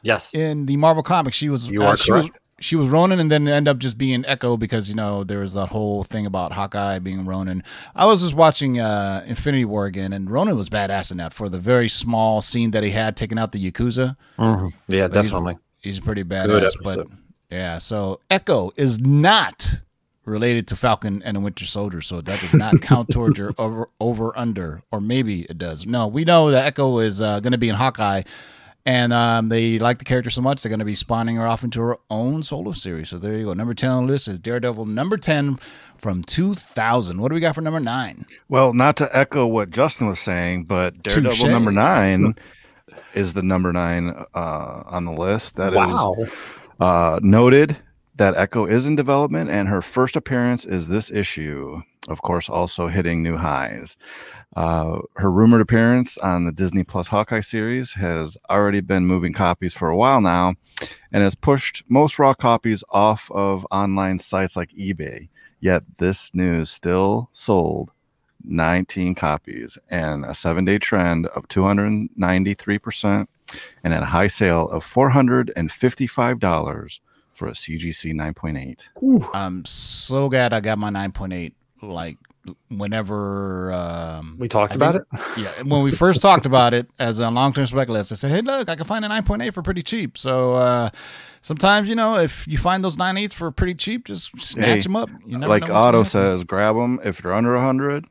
Yes. 0.02 0.34
in 0.34 0.66
the 0.66 0.76
Marvel 0.76 1.02
comics, 1.04 1.38
she 1.38 1.48
was 1.48 1.70
You 1.70 1.84
uh, 1.84 1.92
are 1.92 1.98
she 1.98 2.12
was 2.12 2.26
correct. 2.26 2.40
She 2.64 2.76
was 2.76 2.90
Ronin, 2.90 3.20
and 3.20 3.30
then 3.32 3.48
end 3.48 3.68
up 3.68 3.78
just 3.78 3.98
being 3.98 4.24
Echo 4.26 4.58
because 4.58 4.90
you 4.90 4.96
know 4.96 5.24
there 5.24 5.40
was 5.40 5.54
that 5.54 5.68
whole 5.70 6.04
thing 6.04 6.26
about 6.26 6.52
Hawkeye 6.54 7.00
being 7.00 7.26
Ronin. 7.26 7.64
I 7.96 8.06
was 8.06 8.22
just 8.22 8.34
watching 8.34 8.80
uh, 8.80 9.24
Infinity 9.28 9.66
War 9.66 9.86
again, 9.86 10.14
and 10.14 10.30
Ronin 10.30 10.56
was 10.56 10.70
badass 10.70 11.12
in 11.12 11.18
that 11.18 11.34
for 11.34 11.50
the 11.50 11.60
very 11.60 11.90
small 11.90 12.42
scene 12.42 12.72
that 12.72 12.84
he 12.84 12.92
had 12.92 13.16
taking 13.18 13.38
out 13.38 13.52
the 13.52 13.72
yakuza. 13.72 14.16
Mhm. 14.40 14.72
Yeah, 14.88 15.08
But 15.08 15.24
definitely. 15.24 15.58
he's, 15.82 16.00
pretty 16.00 16.24
Good 16.24 16.50
badass. 16.50 16.72
But 16.84 17.08
yeah, 17.52 17.78
so 17.78 18.20
Echo 18.30 18.72
is 18.78 19.00
not 19.00 19.82
related 20.26 20.68
to 20.70 20.76
Falcon 20.78 21.22
and 21.24 21.36
the 21.36 21.42
Winter 21.42 21.66
Soldier, 21.66 22.00
so 22.02 22.22
that 22.22 22.40
does 22.40 22.54
not 22.54 22.82
count 22.82 23.10
towards 23.10 23.38
your 23.38 23.54
over 23.58 23.90
over 24.00 24.38
under, 24.40 24.82
or 24.92 25.02
maybe 25.02 25.42
it 25.44 25.58
does. 25.58 25.86
No, 25.86 26.08
we 26.08 26.24
know 26.24 26.50
that 26.52 26.66
Echo 26.66 27.00
is 27.00 27.20
uh, 27.22 27.42
going 27.42 27.52
to 27.52 27.58
be 27.58 27.68
in 27.70 27.76
Hawkeye, 27.76 28.24
and 28.86 29.14
um, 29.14 29.50
they 29.50 29.80
like 29.80 29.98
the 30.00 30.06
character 30.06 30.30
so 30.30 30.42
much 30.42 30.62
they're 30.62 30.70
going 30.70 30.80
to 30.80 30.86
be 30.86 30.96
spawning 30.96 31.36
her 31.38 31.48
off 31.48 31.64
into 31.64 31.82
her 31.82 31.98
own 32.10 32.44
solo 32.44 32.72
series. 32.72 33.10
So 33.10 33.18
there 33.18 33.36
you 33.36 33.46
go. 33.46 33.54
Number 33.54 33.74
ten 33.74 33.92
on 33.92 34.06
the 34.06 34.12
list 34.12 34.28
is 34.28 34.40
Daredevil. 34.40 34.86
Number 34.86 35.18
ten 35.18 35.58
from 35.98 36.24
two 36.24 36.56
thousand. 36.56 37.22
What 37.22 37.30
do 37.30 37.36
we 37.36 37.42
got 37.42 37.56
for 37.56 37.62
number 37.62 37.80
nine? 37.80 38.26
Well, 38.50 38.74
not 38.74 38.98
to 38.98 39.10
echo 39.16 39.48
what 39.48 39.70
Justin 39.70 40.08
was 40.08 40.20
saying, 40.20 40.66
but 40.66 41.02
Daredevil 41.04 41.32
Touche. 41.32 41.44
number 41.44 41.72
nine 41.72 42.36
is 43.14 43.34
the 43.34 43.44
number 43.44 43.72
nine 43.72 44.10
uh, 44.34 44.84
on 44.86 45.06
the 45.06 45.14
list. 45.14 45.56
That 45.56 45.74
is 45.74 45.78
wow. 45.78 46.16
uh, 46.80 47.20
noted 47.22 47.78
that 48.16 48.36
Echo 48.36 48.66
is 48.66 48.86
in 48.86 48.96
development, 48.96 49.50
and 49.50 49.68
her 49.68 49.82
first 49.82 50.16
appearance 50.16 50.66
is 50.66 50.88
this 50.88 51.10
issue. 51.10 51.82
Of 52.10 52.22
course, 52.22 52.50
also 52.50 52.88
hitting 52.88 53.24
new 53.24 53.38
highs. 53.38 53.96
Uh, 54.56 55.00
her 55.16 55.32
rumored 55.32 55.62
appearance 55.62 56.18
on 56.20 56.46
the 56.46 56.52
Disney 56.52 56.84
Plus 56.84 57.08
Hawkeye 57.08 57.40
series 57.40 57.94
has 57.94 58.38
already 58.50 58.82
been 58.82 59.06
moving 59.06 59.34
copies 59.34 59.74
for 59.74 59.90
a 59.90 59.98
while 59.98 60.22
now, 60.22 60.54
and 61.12 61.24
has 61.24 61.36
pushed 61.36 61.84
most 61.90 62.20
raw 62.20 62.34
copies 62.34 62.84
off 62.92 63.30
of 63.32 63.66
online 63.72 64.20
sites 64.20 64.56
like 64.56 64.70
eBay. 64.72 65.28
Yet 65.60 65.84
this 65.98 66.34
news 66.36 66.70
still 66.70 67.30
sold 67.34 67.90
19 68.44 69.16
copies 69.16 69.78
and 69.90 70.26
a 70.26 70.36
seven 70.36 70.66
day 70.66 70.78
trend 70.78 71.28
of 71.28 71.48
293% 71.48 73.28
and 73.84 73.94
at 73.94 74.04
a 74.04 74.08
high 74.08 74.28
sale 74.28 74.68
of 74.70 74.86
$455 74.86 77.00
for 77.34 77.48
a 77.48 77.52
CGC 77.52 78.14
9.8. 78.14 79.30
I'm 79.34 79.66
so 79.66 80.30
glad 80.30 80.54
I 80.54 80.60
got 80.60 80.78
my 80.78 80.90
nine 80.90 81.12
point 81.12 81.34
eight. 81.34 81.56
Like 81.82 82.18
whenever 82.70 83.72
um, 83.72 84.36
We 84.38 84.48
talked 84.48 84.74
I 84.74 84.76
about 84.76 84.94
think- 84.96 85.38
it. 85.38 85.38
yeah, 85.38 85.64
when 85.64 85.84
we 85.84 85.92
first 85.92 86.22
talked 86.22 86.46
about 86.46 86.74
it 86.74 86.88
as 87.00 87.20
a 87.20 87.30
long 87.30 87.54
term 87.54 87.66
spec 87.66 87.88
list, 87.88 88.12
I 88.12 88.16
said, 88.16 88.32
"Hey, 88.32 88.42
look, 88.42 88.68
I 88.70 88.76
can 88.76 88.86
find 88.86 89.06
a 89.06 89.08
nine 89.08 89.24
point 89.24 89.42
eight 89.42 89.54
for 89.54 89.62
pretty 89.62 89.82
cheap." 89.82 90.18
So 90.18 90.54
uh, 90.54 90.90
sometimes, 91.42 91.88
you 91.90 91.96
know, 91.96 92.18
if 92.18 92.46
you 92.48 92.58
find 92.58 92.84
those 92.84 92.98
nine 92.98 93.18
eights 93.18 93.34
for 93.34 93.50
pretty 93.52 93.76
cheap, 93.76 94.06
just 94.06 94.38
snatch 94.42 94.66
Hey, 94.68 94.80
them 94.82 94.96
up. 94.96 95.10
You 95.26 95.38
never 95.38 95.48
like 95.50 95.68
know 95.68 95.74
Otto 95.76 96.04
says, 96.04 96.44
grab 96.44 96.76
them. 96.76 97.00
If 97.04 97.22
they're 97.22 97.34
under 97.34 97.54
100, 97.54 98.06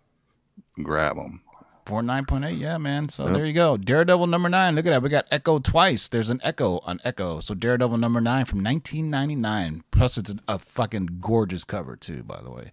grab 0.82 1.16
them. 1.16 1.41
For 1.86 2.02
nine 2.02 2.24
point 2.24 2.44
eight. 2.44 2.58
Yeah, 2.58 2.78
man. 2.78 3.08
So 3.08 3.24
Yep. 3.24 3.32
there 3.34 3.46
you 3.46 3.52
go. 3.52 3.76
Daredevil 3.76 4.26
number 4.26 4.48
nine. 4.48 4.74
Look 4.74 4.86
at 4.86 4.90
that. 4.90 5.02
We 5.02 5.08
got 5.08 5.26
Echo 5.30 5.58
twice. 5.58 6.08
There's 6.08 6.30
an 6.30 6.40
Echo 6.42 6.80
on 6.84 7.00
Echo. 7.04 7.40
So 7.40 7.54
Daredevil 7.54 7.98
number 7.98 8.20
nine 8.20 8.44
from 8.44 8.62
1999. 8.62 9.84
Plus, 9.90 10.18
it's 10.18 10.30
a, 10.30 10.36
a 10.48 10.58
fucking 10.58 11.18
gorgeous 11.20 11.64
cover 11.64 11.96
too. 11.96 12.22
By 12.22 12.40
the 12.42 12.50
way. 12.50 12.70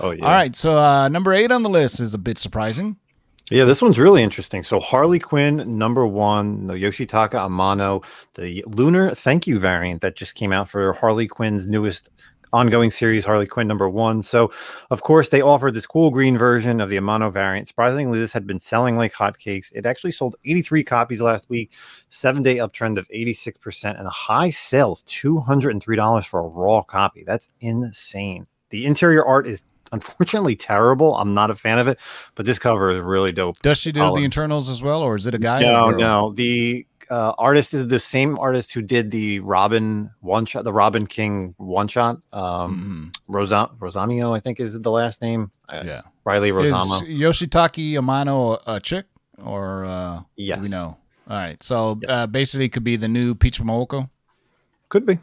Oh 0.00 0.10
yeah. 0.10 0.24
All 0.24 0.30
right. 0.30 0.54
So 0.56 0.78
uh, 0.78 1.08
number 1.08 1.32
eight 1.32 1.50
on 1.52 1.62
the 1.62 1.70
list 1.70 2.00
is 2.00 2.14
a 2.14 2.18
bit 2.18 2.38
surprising. 2.38 2.96
Yeah, 3.50 3.64
this 3.64 3.82
one's 3.82 3.98
really 3.98 4.22
interesting. 4.22 4.62
So 4.62 4.80
Harley 4.80 5.18
Quinn 5.18 5.76
number 5.76 6.06
one, 6.06 6.68
the 6.68 6.74
Yoshitaka 6.74 7.32
Amano, 7.32 8.02
the 8.34 8.64
Lunar 8.66 9.14
Thank 9.14 9.46
You 9.46 9.58
variant 9.58 10.00
that 10.00 10.16
just 10.16 10.34
came 10.34 10.52
out 10.52 10.70
for 10.70 10.92
Harley 10.94 11.26
Quinn's 11.26 11.66
newest 11.66 12.08
ongoing 12.52 12.90
series, 12.90 13.24
Harley 13.24 13.46
Quinn 13.46 13.66
number 13.66 13.88
one. 13.88 14.22
So, 14.22 14.52
of 14.90 15.02
course, 15.02 15.30
they 15.30 15.40
offered 15.42 15.74
this 15.74 15.86
cool 15.86 16.10
green 16.10 16.36
version 16.36 16.80
of 16.80 16.88
the 16.88 16.96
Amano 16.96 17.32
variant. 17.32 17.68
Surprisingly, 17.68 18.18
this 18.18 18.32
had 18.32 18.46
been 18.46 18.60
selling 18.60 18.96
like 18.96 19.14
hotcakes. 19.14 19.72
It 19.74 19.86
actually 19.86 20.12
sold 20.12 20.36
83 20.44 20.84
copies 20.84 21.22
last 21.22 21.48
week, 21.48 21.72
seven 22.08 22.42
day 22.42 22.56
uptrend 22.56 22.98
of 22.98 23.08
86%, 23.08 23.98
and 23.98 24.06
a 24.06 24.10
high 24.10 24.50
sale 24.50 24.92
of 24.92 25.04
$203 25.06 26.26
for 26.26 26.40
a 26.40 26.48
raw 26.48 26.82
copy. 26.82 27.24
That's 27.26 27.50
insane. 27.60 28.46
The 28.70 28.86
interior 28.86 29.24
art 29.24 29.46
is 29.46 29.64
unfortunately 29.92 30.56
terrible. 30.56 31.14
I'm 31.16 31.34
not 31.34 31.50
a 31.50 31.54
fan 31.54 31.78
of 31.78 31.86
it, 31.86 31.98
but 32.34 32.46
this 32.46 32.58
cover 32.58 32.90
is 32.90 33.00
really 33.00 33.30
dope. 33.30 33.60
Does 33.62 33.78
she 33.78 33.92
do 33.92 34.00
the 34.14 34.24
internals 34.24 34.68
as 34.68 34.82
well, 34.82 35.02
or 35.02 35.14
is 35.14 35.26
it 35.26 35.34
a 35.34 35.38
guy? 35.38 35.60
No, 35.60 35.90
no. 35.90 36.32
The 36.32 36.86
uh, 37.10 37.32
artist 37.38 37.74
is 37.74 37.86
the 37.88 38.00
same 38.00 38.38
artist 38.38 38.72
who 38.72 38.82
did 38.82 39.10
the 39.10 39.40
Robin 39.40 40.10
one 40.20 40.44
shot, 40.46 40.64
the 40.64 40.72
Robin 40.72 41.06
King 41.06 41.54
one 41.58 41.88
shot. 41.88 42.18
Um, 42.32 43.12
Mhm. 43.12 43.16
Rosa- 43.28 43.70
Rosamio, 43.78 44.36
I 44.36 44.40
think 44.40 44.60
is 44.60 44.78
the 44.80 44.90
last 44.90 45.20
name. 45.22 45.50
Uh, 45.68 45.82
Yeah. 45.84 46.02
Riley 46.24 46.50
Is 46.50 46.54
Rossmo. 46.72 47.02
Yoshitaka 47.02 47.94
Amano 47.94 48.58
a, 48.66 48.74
a 48.76 48.80
chick, 48.80 49.06
or 49.42 49.84
uh, 49.84 50.20
Yes. 50.36 50.58
do 50.58 50.62
we 50.62 50.68
know? 50.68 50.96
All 51.28 51.36
right. 51.38 51.62
So 51.62 52.00
uh, 52.08 52.26
basically, 52.26 52.66
it 52.66 52.72
could 52.72 52.84
be 52.84 52.96
the 52.96 53.08
new 53.08 53.34
Peach 53.34 53.60
Momoko, 53.60 54.08
Could 54.88 55.06
be. 55.06 55.18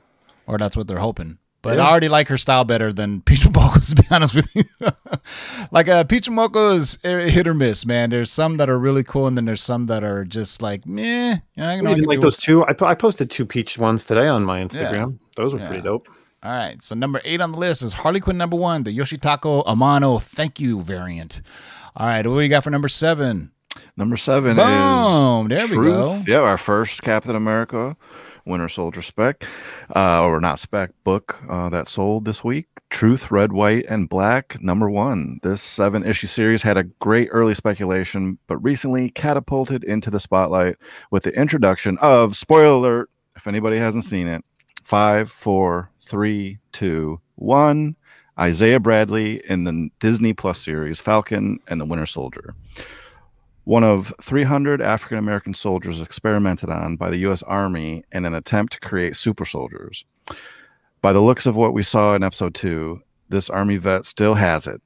or 0.47 0.57
that's 0.57 0.75
what 0.77 0.87
they're 0.87 0.99
hoping. 0.99 1.37
But 1.61 1.77
Yeah. 1.77 1.85
I 1.85 1.89
already 1.91 2.09
like 2.09 2.27
her 2.29 2.37
style 2.37 2.63
better 2.63 2.91
than 2.93 3.21
Peach 3.21 3.41
Momoko, 3.79 3.89
to 3.95 3.95
be 3.95 4.07
honest 4.11 4.35
with 4.35 4.55
you. 4.55 4.63
like 5.71 5.87
uh, 5.87 6.03
Peach 6.03 6.27
Momoko 6.29 6.75
is 6.75 6.97
a- 7.03 7.29
hit 7.29 7.47
or 7.47 7.53
miss, 7.53 7.85
man. 7.85 8.09
There's 8.09 8.31
some 8.31 8.57
that 8.57 8.69
are 8.69 8.77
really 8.79 9.03
cool, 9.03 9.27
and 9.27 9.37
then 9.37 9.45
there's 9.45 9.61
some 9.63 9.85
that 9.87 10.03
are 10.03 10.25
just 10.25 10.61
like 10.61 10.85
meh. 10.85 11.33
You 11.55 11.63
know, 11.63 11.65
I 11.69 11.73
I 11.73 11.77
can 11.77 11.87
I 11.87 11.91
even 11.91 12.03
like 12.05 12.17
do- 12.19 12.23
those 12.23 12.37
two. 12.37 12.65
I, 12.65 12.73
po- 12.73 12.85
I 12.85 12.95
posted 12.95 13.29
two 13.29 13.45
peach 13.45 13.77
ones 13.77 14.05
today 14.05 14.27
on 14.27 14.43
my 14.43 14.61
Instagram. 14.61 15.19
Those 15.35 15.53
were 15.53 15.59
Yeah. 15.59 15.67
pretty 15.67 15.83
dope. 15.83 16.07
All 16.41 16.51
right. 16.51 16.81
So 16.81 16.95
number 16.95 17.19
eight 17.25 17.41
on 17.41 17.51
the 17.51 17.57
list 17.57 17.83
is 17.83 17.91
Harley 17.93 18.19
Quinn 18.21 18.37
number 18.37 18.55
one, 18.55 18.83
the 18.83 18.97
Yoshitaka 18.97 19.65
Amano 19.65 20.21
Thank 20.21 20.59
You 20.59 20.81
variant. 20.81 21.41
All 21.97 22.07
right. 22.07 22.25
What 22.25 22.33
do 22.33 22.37
we 22.37 22.47
got 22.47 22.63
for 22.63 22.69
number 22.69 22.87
seven? 22.87 23.51
Number 23.97 24.15
seven 24.15 24.55
Boom. 24.55 25.51
is 25.51 25.69
There 25.69 25.79
we 25.79 25.85
go. 25.87 26.21
Yeah, 26.25 26.39
our 26.39 26.57
first 26.57 27.01
Captain 27.01 27.35
America 27.35 27.97
Winter 28.45 28.69
Soldier 28.69 29.01
spec, 29.01 29.43
uh, 29.95 30.23
or 30.23 30.39
not 30.39 30.59
spec 30.59 30.91
book 31.03 31.41
uh, 31.49 31.69
that 31.69 31.87
sold 31.87 32.25
this 32.25 32.43
week. 32.43 32.67
Truth, 32.89 33.29
Red, 33.29 33.51
White, 33.51 33.85
and 33.87 34.09
Black, 34.09 34.61
number 34.61 34.89
one. 34.89 35.39
This 35.43 35.61
seven 35.61 36.03
issue 36.05 36.27
series 36.27 36.63
had 36.63 36.77
a 36.77 36.83
great 36.83 37.29
early 37.31 37.53
speculation, 37.53 38.39
but 38.47 38.57
recently 38.57 39.09
catapulted 39.11 39.83
into 39.83 40.09
the 40.09 40.19
spotlight 40.19 40.77
with 41.11 41.23
the 41.23 41.39
introduction 41.39 41.97
of 41.99 42.35
spoiler 42.35 42.73
alert. 42.73 43.09
If 43.35 43.47
anybody 43.47 43.77
hasn't 43.77 44.05
seen 44.05 44.27
it, 44.27 44.43
five, 44.83 45.31
four, 45.31 45.91
three, 46.01 46.59
two, 46.71 47.21
one. 47.35 47.95
Isaiah 48.39 48.79
Bradley 48.79 49.41
in 49.49 49.65
the 49.65 49.89
Disney 49.99 50.33
Plus 50.33 50.59
series 50.59 50.99
Falcon 50.99 51.59
and 51.67 51.79
the 51.79 51.85
Winter 51.85 52.05
Soldier 52.05 52.55
one 53.69 53.83
of 53.83 54.11
300 54.19 54.81
African 54.81 55.19
American 55.19 55.53
soldiers 55.53 56.01
experimented 56.01 56.71
on 56.71 56.95
by 56.95 57.11
the 57.11 57.17
U.S. 57.17 57.43
Army 57.43 58.03
in 58.11 58.25
an 58.25 58.33
attempt 58.33 58.73
to 58.73 58.79
create 58.79 59.15
super 59.15 59.45
soldiers. 59.45 60.03
By 61.03 61.13
the 61.13 61.21
looks 61.21 61.45
of 61.45 61.55
what 61.55 61.75
we 61.75 61.83
saw 61.83 62.15
in 62.15 62.23
episode 62.23 62.55
two, 62.55 62.99
this 63.29 63.47
Army 63.47 63.77
vet 63.77 64.07
still 64.07 64.33
has 64.33 64.65
it. 64.65 64.81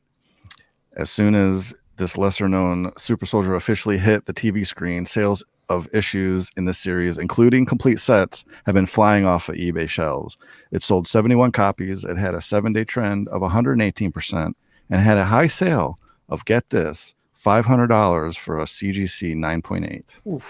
As 0.97 1.09
soon 1.09 1.33
as 1.33 1.73
this 1.95 2.17
lesser 2.17 2.49
known 2.49 2.91
super 2.97 3.25
soldier 3.25 3.55
officially 3.55 3.97
hit 3.97 4.25
the 4.25 4.33
TV 4.33 4.67
screen, 4.67 5.05
sales 5.05 5.45
of 5.69 5.87
issues 5.93 6.51
in 6.57 6.65
this 6.65 6.77
series, 6.77 7.17
including 7.17 7.65
complete 7.65 7.99
sets, 7.99 8.43
have 8.65 8.75
been 8.75 8.85
flying 8.85 9.25
off 9.25 9.47
of 9.47 9.55
eBay 9.55 9.87
shelves. 9.87 10.37
It 10.71 10.83
sold 10.83 11.07
71 11.07 11.53
copies, 11.53 12.03
it 12.03 12.17
had 12.17 12.35
a 12.35 12.41
seven 12.41 12.73
day 12.73 12.83
trend 12.83 13.29
of 13.29 13.43
118%, 13.43 14.53
and 14.89 15.01
had 15.01 15.17
a 15.17 15.23
high 15.23 15.47
sale 15.47 15.99
of 16.27 16.43
get 16.43 16.69
this 16.69 17.15
$500 17.43 18.37
for 18.37 18.59
a 18.59 18.63
CGC 18.63 19.35
9.8. 19.35 20.41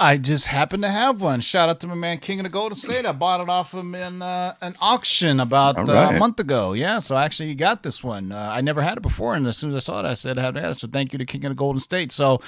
I 0.00 0.16
just 0.16 0.46
happen 0.46 0.80
to 0.82 0.88
have 0.88 1.20
one. 1.20 1.40
Shout 1.40 1.68
out 1.68 1.80
to 1.80 1.88
my 1.88 1.96
man 1.96 2.18
King 2.18 2.38
of 2.38 2.44
the 2.44 2.50
Golden 2.50 2.76
State. 2.76 3.04
I 3.04 3.10
bought 3.10 3.40
it 3.40 3.48
off 3.48 3.74
him 3.74 3.96
in 3.96 4.22
uh, 4.22 4.54
an 4.60 4.76
auction 4.80 5.40
about 5.40 5.76
uh, 5.76 5.82
right. 5.82 6.14
a 6.14 6.18
month 6.20 6.38
ago. 6.38 6.72
Yeah, 6.72 7.00
so 7.00 7.16
I 7.16 7.24
actually 7.24 7.52
got 7.56 7.82
this 7.82 8.04
one. 8.04 8.30
Uh, 8.30 8.50
I 8.52 8.60
never 8.60 8.80
had 8.80 8.96
it 8.96 9.02
before, 9.02 9.34
and 9.34 9.44
as 9.48 9.56
soon 9.56 9.70
as 9.70 9.76
I 9.76 9.80
saw 9.80 9.98
it, 10.00 10.06
I 10.06 10.14
said 10.14 10.38
I 10.38 10.42
have 10.42 10.54
to 10.54 10.60
have 10.60 10.70
it. 10.72 10.78
So 10.78 10.86
thank 10.86 11.12
you 11.12 11.18
to 11.18 11.24
King 11.24 11.44
of 11.46 11.50
the 11.50 11.56
Golden 11.56 11.80
State. 11.80 12.12
So 12.12 12.40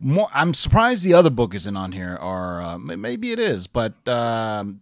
more, 0.00 0.28
I'm 0.32 0.54
surprised 0.54 1.04
the 1.04 1.14
other 1.14 1.30
book 1.30 1.54
isn't 1.54 1.76
on 1.76 1.92
here, 1.92 2.18
or 2.20 2.62
uh, 2.62 2.78
maybe 2.78 3.32
it 3.32 3.38
is, 3.38 3.66
but 3.66 3.92
um, 4.08 4.80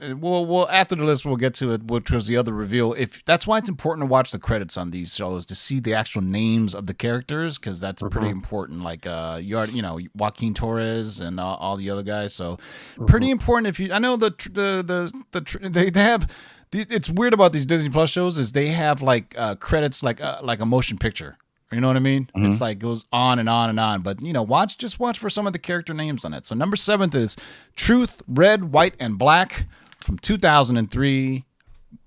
we'll, 0.00 0.46
we'll 0.46 0.68
after 0.68 0.94
the 0.94 1.04
list 1.04 1.24
we'll 1.26 1.36
get 1.36 1.54
to 1.54 1.72
it, 1.72 1.84
which 1.84 2.10
was 2.10 2.26
the 2.26 2.36
other 2.36 2.52
reveal. 2.52 2.92
If 2.92 3.24
that's 3.24 3.46
why 3.46 3.58
it's 3.58 3.68
important 3.68 4.06
to 4.06 4.10
watch 4.10 4.30
the 4.30 4.38
credits 4.38 4.76
on 4.76 4.90
these 4.90 5.14
shows 5.14 5.46
to 5.46 5.54
see 5.54 5.80
the 5.80 5.94
actual 5.94 6.22
names 6.22 6.74
of 6.74 6.86
the 6.86 6.94
characters 6.94 7.58
because 7.58 7.80
that's 7.80 8.02
pretty 8.02 8.28
important. 8.28 8.82
Like 8.82 9.06
uh, 9.06 9.40
you 9.42 9.58
are, 9.58 9.66
you 9.66 9.82
know, 9.82 9.98
Joaquin 10.14 10.54
Torres 10.54 11.20
and 11.20 11.40
all, 11.40 11.56
all 11.56 11.76
the 11.76 11.90
other 11.90 12.02
guys. 12.02 12.32
So 12.34 12.58
pretty 13.06 13.30
important. 13.30 13.66
If 13.66 13.80
you, 13.80 13.92
I 13.92 13.98
know 13.98 14.16
the 14.16 14.30
the 14.30 14.82
the 14.82 15.24
the 15.32 15.68
they, 15.68 15.90
they 15.90 16.02
have. 16.02 16.30
It's 16.72 17.08
weird 17.08 17.32
about 17.32 17.52
these 17.52 17.64
Disney 17.64 17.90
Plus 17.90 18.10
shows 18.10 18.38
is 18.38 18.52
they 18.52 18.66
have 18.68 19.00
like 19.00 19.34
uh, 19.38 19.54
credits 19.54 20.02
like 20.02 20.20
uh, 20.20 20.38
like 20.42 20.60
a 20.60 20.66
motion 20.66 20.98
picture. 20.98 21.38
You 21.72 21.80
know 21.80 21.88
what 21.88 21.96
I 21.96 22.00
mean? 22.00 22.30
It's 22.36 22.56
mm-hmm. 22.56 22.62
like 22.62 22.78
goes 22.78 23.06
on 23.12 23.38
and 23.40 23.48
on 23.48 23.70
and 23.70 23.80
on. 23.80 24.02
But 24.02 24.22
you 24.22 24.32
know, 24.32 24.42
watch 24.42 24.78
just 24.78 25.00
watch 25.00 25.18
for 25.18 25.28
some 25.28 25.46
of 25.46 25.52
the 25.52 25.58
character 25.58 25.92
names 25.92 26.24
on 26.24 26.32
it. 26.32 26.46
So 26.46 26.54
number 26.54 26.76
seventh 26.76 27.14
is 27.14 27.36
Truth, 27.74 28.22
Red, 28.28 28.72
White, 28.72 28.94
and 29.00 29.18
Black 29.18 29.66
from 30.00 30.18
2003 30.18 31.44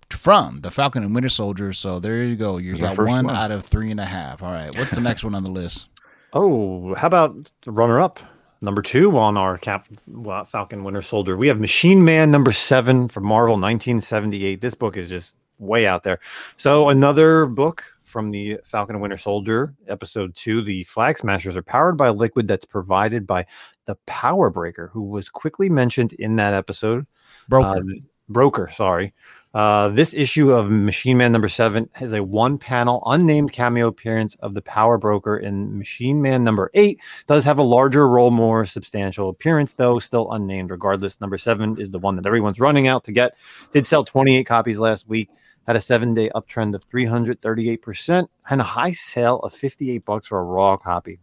from 0.09 0.61
the 0.61 0.71
Falcon 0.71 1.03
and 1.03 1.13
Winter 1.13 1.29
Soldier. 1.29 1.73
So 1.73 1.99
there 1.99 2.23
you 2.23 2.35
go. 2.35 2.57
You 2.57 2.77
got 2.77 2.97
one, 2.97 3.25
one. 3.25 3.35
out 3.35 3.51
of 3.51 3.65
three 3.65 3.91
and 3.91 3.99
a 3.99 4.05
half. 4.05 4.41
All 4.41 4.51
right. 4.51 4.75
What's 4.77 4.95
the 4.95 5.01
next 5.01 5.23
one 5.23 5.35
on 5.35 5.43
the 5.43 5.51
list? 5.51 5.87
Oh, 6.31 6.93
how 6.93 7.07
about 7.07 7.51
runner 7.65 7.99
up? 7.99 8.19
Number 8.61 8.83
two 8.83 9.17
on 9.17 9.35
our 9.35 9.57
Cap 9.57 9.87
well, 10.07 10.45
Falcon 10.45 10.83
Winter 10.83 11.01
Soldier. 11.01 11.35
We 11.35 11.47
have 11.47 11.59
Machine 11.59 12.05
Man 12.05 12.29
number 12.29 12.51
seven 12.51 13.07
from 13.07 13.23
Marvel 13.23 13.55
1978. 13.55 14.61
This 14.61 14.75
book 14.75 14.95
is 14.95 15.09
just 15.09 15.37
way 15.57 15.87
out 15.87 16.03
there. 16.03 16.19
So 16.57 16.89
another 16.89 17.47
book 17.47 17.83
from 18.09 18.31
the 18.31 18.59
Falcon 18.63 18.95
and 18.95 19.01
Winter 19.01 19.17
Soldier, 19.17 19.75
episode 19.87 20.35
two. 20.35 20.61
The 20.61 20.83
Flag 20.85 21.17
Smashers 21.17 21.55
are 21.55 21.61
powered 21.61 21.95
by 21.95 22.07
a 22.07 22.13
liquid 22.13 22.47
that's 22.47 22.65
provided 22.65 23.27
by 23.27 23.45
the 23.85 23.95
Power 24.05 24.49
Breaker, 24.49 24.89
who 24.91 25.03
was 25.03 25.29
quickly 25.29 25.69
mentioned 25.69 26.13
in 26.13 26.35
that 26.37 26.53
episode. 26.53 27.05
Broker. 27.47 27.77
Uh, 27.77 27.99
broker, 28.27 28.69
sorry. 28.73 29.13
Uh, 29.51 29.87
this 29.89 30.13
issue 30.13 30.51
of 30.51 30.69
Machine 30.69 31.17
Man 31.17 31.31
number 31.31 31.49
seven 31.49 31.89
has 31.93 32.13
a 32.13 32.23
one 32.23 32.59
panel 32.59 33.01
unnamed 33.07 33.51
cameo 33.51 33.87
appearance 33.87 34.35
of 34.41 34.53
the 34.53 34.61
Power 34.61 34.99
Broker, 34.99 35.37
and 35.37 35.73
Machine 35.75 36.21
Man 36.21 36.43
number 36.43 36.69
eight 36.75 36.99
does 37.25 37.43
have 37.45 37.57
a 37.57 37.63
larger 37.63 38.07
role, 38.07 38.29
more 38.29 38.63
substantial 38.65 39.29
appearance, 39.29 39.73
though 39.73 39.97
still 39.97 40.31
unnamed. 40.31 40.69
Regardless, 40.69 41.19
number 41.19 41.39
seven 41.39 41.81
is 41.81 41.89
the 41.89 41.97
one 41.97 42.15
that 42.15 42.27
everyone's 42.27 42.59
running 42.59 42.87
out 42.87 43.03
to 43.05 43.11
get. 43.11 43.35
Did 43.71 43.87
sell 43.87 44.05
28 44.05 44.43
copies 44.43 44.77
last 44.77 45.07
week, 45.07 45.29
had 45.69 45.75
a 45.75 45.79
seven 45.79 46.15
day 46.15 46.31
uptrend 46.33 46.73
of 46.73 46.83
338%, 46.89 48.27
and 48.49 48.59
a 48.59 48.63
high 48.63 48.91
sale 48.91 49.37
of 49.41 49.53
58 49.53 50.03
bucks 50.03 50.27
for 50.29 50.39
a 50.39 50.43
raw 50.43 50.75
copy. 50.77 51.19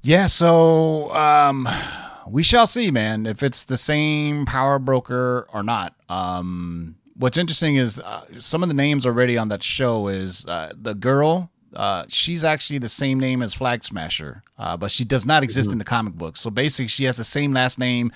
Yeah, 0.00 0.26
so 0.26 1.12
um 1.12 1.68
we 2.28 2.44
shall 2.44 2.68
see, 2.68 2.92
man, 2.92 3.26
if 3.26 3.42
it's 3.42 3.64
the 3.64 3.76
same 3.76 4.46
power 4.46 4.78
broker 4.78 5.48
or 5.52 5.64
not. 5.64 5.96
Um 6.08 6.94
what's 7.16 7.36
interesting 7.36 7.74
is 7.74 7.98
uh, 7.98 8.26
some 8.38 8.62
of 8.62 8.68
the 8.68 8.76
names 8.76 9.04
already 9.04 9.36
on 9.36 9.48
that 9.48 9.64
show 9.64 10.06
is 10.06 10.46
uh, 10.46 10.72
the 10.80 10.94
girl 10.94 11.50
uh, 11.74 12.04
she's 12.08 12.44
actually 12.44 12.78
the 12.78 12.88
same 12.88 13.18
name 13.18 13.42
as 13.42 13.52
Flag 13.54 13.84
Smasher, 13.84 14.42
uh, 14.56 14.76
but 14.76 14.90
she 14.90 15.04
does 15.04 15.26
not 15.26 15.42
exist 15.42 15.70
in 15.70 15.78
the 15.78 15.84
comic 15.84 16.14
book. 16.14 16.36
So 16.36 16.48
basically, 16.48 16.88
she 16.88 17.04
has 17.04 17.18
the 17.18 17.24
same 17.24 17.52
last 17.52 17.78
name 17.78 18.10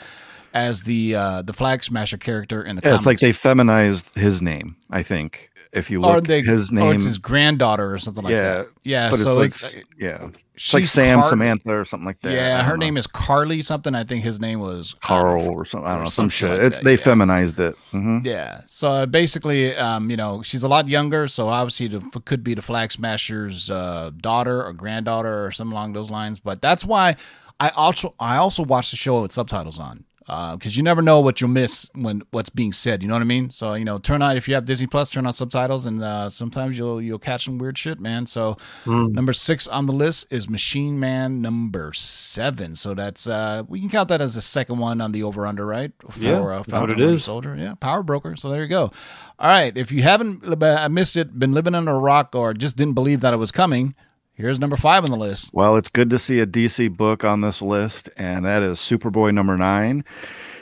as 0.55 0.85
the 0.85 1.15
uh, 1.15 1.43
the 1.43 1.53
Flag 1.53 1.83
Smasher 1.83 2.19
character 2.19 2.63
in 2.63 2.77
the 2.77 2.83
Yeah, 2.83 2.91
comics. 2.91 3.01
it's 3.03 3.07
like 3.07 3.19
they 3.21 3.33
feminized 3.33 4.15
his 4.15 4.43
name. 4.43 4.77
I 4.91 5.03
think 5.03 5.51
if 5.73 5.91
you 5.91 6.05
or 6.05 6.17
look, 6.17 6.27
they, 6.27 6.43
his 6.43 6.71
or 6.71 6.75
name, 6.75 6.93
it's 6.93 7.05
his 7.05 7.19
granddaughter 7.19 7.93
or 7.93 7.99
something 7.99 8.23
like 8.23 8.33
yeah, 8.33 8.41
that. 8.43 8.69
Yeah, 8.85 9.11
but 9.11 9.19
so 9.19 9.41
it's 9.41 9.57
it's, 9.57 9.77
like 9.77 9.87
yeah, 9.99 10.29
it's 10.55 10.65
she's 10.65 10.75
like 10.75 10.85
Sam 10.85 11.21
Car- 11.21 11.31
Samantha 11.31 11.71
or 11.71 11.85
something 11.87 12.07
like 12.07 12.21
that. 12.21 12.33
Yeah, 12.33 12.63
her 12.63 12.77
know. 12.77 12.85
name 12.85 12.99
is 12.99 13.07
Carly 13.07 13.63
something. 13.63 13.95
I 13.95 14.05
think 14.05 14.23
his 14.23 14.39
name 14.39 14.61
was 14.61 14.95
Carl 15.01 15.49
or 15.49 15.65
something. 15.65 15.89
I 15.89 15.95
don't 15.95 16.05
know 16.05 16.11
some 16.11 16.29
shit. 16.29 16.51
like 16.51 16.61
it's 16.61 16.77
that, 16.77 16.85
they 16.85 16.97
yeah. 16.97 17.05
feminized 17.05 17.59
it. 17.59 17.75
hmm 17.91 18.19
Yeah. 18.23 18.61
So 18.67 18.91
uh, 18.91 19.07
basically, 19.07 19.75
um, 19.77 20.11
you 20.11 20.17
know, 20.17 20.43
she's 20.43 20.63
a 20.63 20.69
lot 20.69 20.89
younger. 20.89 21.27
So 21.27 21.49
obviously, 21.49 21.87
it 21.87 22.25
could 22.27 22.45
be 22.45 22.53
the 22.53 22.63
Flag 22.63 22.93
Smasher's 22.93 23.71
uh, 23.71 24.11
daughter 24.19 24.63
or 24.63 24.75
granddaughter 24.75 25.43
or 25.45 25.53
something 25.53 25.73
along 25.73 25.95
those 25.95 26.11
lines. 26.11 26.39
But 26.39 26.61
that's 26.61 26.85
why 26.85 27.17
I 27.61 27.71
also 27.71 28.15
I 28.21 28.37
also 28.37 28.63
watch 28.63 28.91
the 28.91 28.99
show 28.99 29.23
with 29.23 29.33
subtitles 29.33 29.79
on 29.79 30.05
because 30.27 30.77
you 30.77 30.83
never 30.83 31.03
know 31.03 31.21
what 31.21 31.41
you'll 31.41 31.51
miss 31.51 31.91
when 31.95 32.23
what's 32.31 32.49
being 32.51 32.73
said. 32.73 33.03
You 33.03 33.09
know 33.09 33.15
what 33.15 33.23
I 33.23 33.25
mean? 33.27 33.51
So 33.51 33.75
you 33.75 33.85
know, 33.85 33.99
turn 33.99 34.23
on 34.23 34.37
if 34.37 34.49
you 34.49 34.55
have 34.55 34.65
Disney 34.65 34.87
Plus, 34.87 35.11
turn 35.11 35.27
on 35.27 35.33
subtitles, 35.33 35.87
and 35.87 36.03
uh, 36.03 36.29
sometimes 36.29 36.79
you'll 36.79 37.01
you'll 37.03 37.19
catch 37.19 37.45
some 37.45 37.59
weird 37.59 37.77
shit, 37.77 38.01
man. 38.01 38.27
So 38.27 38.57
number 38.87 39.33
six 39.33 39.67
on 39.67 39.87
the 39.87 39.93
list 39.93 40.27
is 40.31 40.49
Machine 40.49 40.99
Man 40.99 41.41
number 41.43 41.93
seven. 41.93 42.75
So 42.75 42.95
that's 42.95 43.27
uh, 43.27 43.65
we 43.69 43.81
can 43.81 43.89
count 43.89 44.09
that 44.11 44.21
as 44.21 44.35
the 44.35 44.41
second 44.41 44.79
one 44.79 45.01
on 45.01 45.13
the 45.13 45.23
over 45.23 45.47
under, 45.47 45.67
right? 45.67 45.93
For 46.11 46.19
Yeah, 46.21 46.41
uh, 46.41 46.63
Falcon 46.63 46.81
what 46.81 46.91
it 46.91 46.97
Winter 46.99 47.15
is. 47.15 47.25
Soldier. 47.25 47.57
Yeah, 47.57 47.75
Power 47.75 48.03
Broker. 48.03 48.37
So 48.37 48.49
there 48.49 48.63
you 48.63 48.69
go. 48.69 48.93
All 49.39 49.49
right. 49.49 49.77
If 49.77 49.91
you 49.91 50.03
haven't 50.03 50.45
uh, 50.63 50.89
missed 50.89 51.17
it, 51.17 51.39
been 51.39 51.53
living 51.53 51.75
under 51.75 51.91
a 51.93 51.99
rock, 51.99 52.35
or 52.35 52.55
just 52.55 52.77
didn't 52.77 52.95
believe 52.95 53.21
that 53.23 53.35
it 53.35 53.39
was 53.39 53.51
coming, 53.51 53.95
here's 54.35 54.61
number 54.61 54.77
five 54.77 55.05
on 55.05 55.11
the 55.11 55.17
list. 55.17 55.51
Well, 55.53 55.77
it's 55.77 55.89
good 55.89 56.11
to 56.11 56.19
see 56.19 56.39
a 56.41 56.47
DC 56.47 56.97
book 56.97 57.25
on 57.25 57.41
this 57.41 57.63
list, 57.63 58.09
and 58.17 58.45
that 58.45 58.63
is 58.63 58.79
Superboy 58.79 59.35
number 59.35 59.57
nine. 59.57 60.05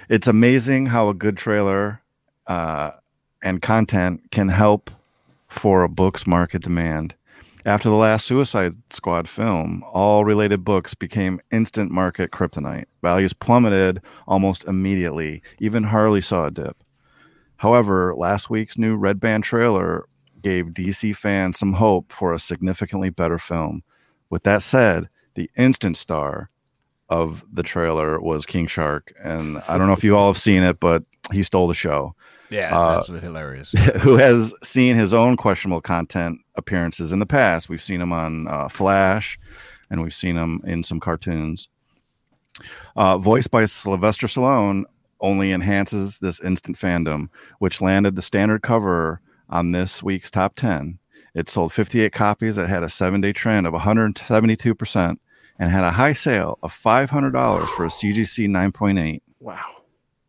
It's 0.09 0.27
amazing 0.27 0.87
how 0.87 1.09
a 1.09 1.15
good 1.15 1.37
trailer 1.37 2.01
uh, 2.47 2.91
and 3.43 3.63
content 3.63 4.23
can 4.31 4.49
help 4.49 4.91
for 5.49 5.83
a 5.83 5.89
book's 5.89 6.27
market 6.27 6.63
demand. 6.63 7.15
After 7.67 7.91
the 7.91 7.95
last 7.95 8.25
Suicide 8.25 8.73
Squad 8.91 9.29
film, 9.29 9.85
all 9.93 10.25
related 10.25 10.65
books 10.65 10.95
became 10.95 11.41
instant 11.51 11.91
market 11.91 12.31
kryptonite. 12.31 12.87
Values 13.03 13.35
plummeted 13.35 14.01
almost 14.27 14.65
immediately. 14.65 15.43
Even 15.59 15.85
Harley 15.85 16.23
saw 16.23 16.47
a 16.47 16.51
dip. 16.51 16.83
However, 17.59 18.15
last 18.17 18.49
week's 18.49 18.79
new 18.79 18.97
Red 18.97 19.21
Band 19.21 19.45
trailer 19.45 20.07
gave 20.43 20.67
DC 20.67 21.15
fans 21.17 21.59
some 21.59 21.75
hope 21.75 22.13
for 22.13 22.33
a 22.33 22.39
significantly 22.39 23.11
better 23.11 23.39
film. 23.39 23.83
With 24.31 24.43
that 24.45 24.63
said, 24.63 25.09
the 25.35 25.51
instant 25.57 25.97
star 25.97 26.51
of 27.09 27.45
the 27.53 27.63
trailer 27.63 28.21
was 28.21 28.47
King 28.47 28.67
Shark, 28.67 29.13
and 29.23 29.59
I 29.69 29.77
don't 29.79 29.87
know 29.89 29.93
if 29.93 30.05
you 30.05 30.17
all 30.17 30.29
have 30.33 30.41
seen 30.41 30.63
it, 30.63 30.79
but 30.79 31.03
he 31.33 31.43
stole 31.43 31.67
the 31.67 31.75
show. 31.75 32.15
Yeah, 32.51 32.77
it's 32.77 32.87
Uh, 32.87 32.97
absolutely 32.99 33.27
hilarious. 33.29 33.73
Who 34.03 34.17
has 34.17 34.53
seen 34.63 34.97
his 34.97 35.13
own 35.13 35.37
questionable 35.37 35.81
content 35.81 36.39
appearances 36.57 37.13
in 37.13 37.19
the 37.19 37.27
past? 37.27 37.69
We've 37.69 37.83
seen 37.83 38.01
him 38.01 38.13
on 38.13 38.49
uh, 38.49 38.69
Flash, 38.69 39.39
and 39.91 40.03
we've 40.03 40.15
seen 40.15 40.37
him 40.37 40.61
in 40.65 40.83
some 40.83 41.01
cartoons. 41.01 41.69
Uh, 42.97 43.19
voiced 43.19 43.51
by 43.51 43.65
Sylvester 43.65 44.27
Stallone, 44.27 44.85
only 45.21 45.53
enhances 45.53 46.19
this 46.19 46.41
instant 46.41 46.79
fandom, 46.79 47.29
which 47.59 47.81
landed 47.81 48.17
the 48.17 48.23
standard 48.23 48.63
cover 48.63 49.21
on 49.51 49.73
this 49.73 50.03
week's 50.03 50.31
top 50.31 50.55
10. 50.57 50.99
It 51.35 51.49
sold 51.49 51.73
58 51.73 52.13
copies. 52.13 52.59
It 52.59 52.69
had 52.69 52.83
a 52.83 52.89
seven 52.91 53.21
day 53.21 53.33
trend 53.33 53.67
of 53.67 53.75
172% 53.75 55.17
and 55.59 55.71
had 55.71 55.85
a 55.85 55.91
high 55.91 56.15
sale 56.15 56.59
of 56.63 56.73
$500 56.73 57.69
for 57.69 57.85
a 57.85 57.89
CGC 57.89 58.49
9.8. 58.49 59.21
Wow. 59.39 59.81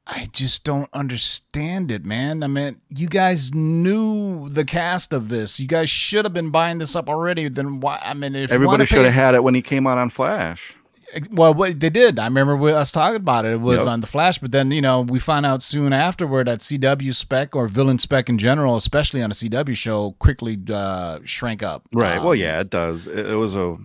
I 0.06 0.28
just 0.34 0.64
don't 0.64 0.90
understand 0.94 1.92
it, 1.92 2.04
man. 2.04 2.44
I 2.44 2.48
mean, 2.48 2.82
you 2.90 3.08
guys 3.08 3.54
knew 3.54 4.50
the 4.50 4.66
cast 4.66 5.14
of 5.14 5.30
this. 5.30 5.60
You 5.60 5.68
guys 5.68 5.90
should 5.90 6.26
have 6.26 6.34
been 6.34 6.50
buying 6.50 6.80
this 6.80 6.96
up 6.96 7.08
already. 7.08 7.48
Then 7.48 7.80
why? 7.80 8.02
I 8.04 8.14
mean, 8.14 8.36
if 8.36 8.50
you 8.50 8.56
Everybody 8.56 8.80
wanna 8.80 8.86
should 8.88 9.06
have 9.06 9.14
had 9.14 9.36
it 9.36 9.44
when 9.44 9.56
he 9.56 9.62
came 9.62 9.88
out 9.88 9.98
on 9.98 10.10
Flash. 10.10 10.76
Well, 11.30 11.54
what 11.54 11.80
they 11.80 11.90
did, 11.90 12.20
I 12.20 12.26
remember 12.26 12.58
us 12.70 12.92
talking 12.92 13.18
about 13.18 13.46
it. 13.46 13.54
It 13.54 13.62
was 13.62 13.80
Yep. 13.80 13.88
on 13.88 14.00
the 14.00 14.08
Flash, 14.08 14.40
but 14.40 14.52
then 14.52 14.72
you 14.72 14.82
know 14.82 15.02
we 15.02 15.20
found 15.20 15.46
out 15.46 15.62
soon 15.62 15.94
afterward 15.94 16.48
that 16.48 16.60
CW 16.60 17.14
spec 17.14 17.56
or 17.56 17.68
villain 17.68 18.00
spec 18.00 18.30
in 18.30 18.38
general, 18.38 18.76
especially 18.76 19.22
on 19.22 19.32
a 19.32 19.34
CW 19.34 19.76
show, 19.76 20.16
quickly 20.20 20.60
uh, 20.72 21.20
shrank 21.24 21.64
up. 21.64 21.88
Right. 21.94 22.18
Um, 22.18 22.24
well, 22.26 22.36
yeah, 22.36 22.60
it 22.60 22.70
does. 22.70 23.08
It, 23.08 23.28
it 23.28 23.36
was 23.36 23.56
a 23.56 23.78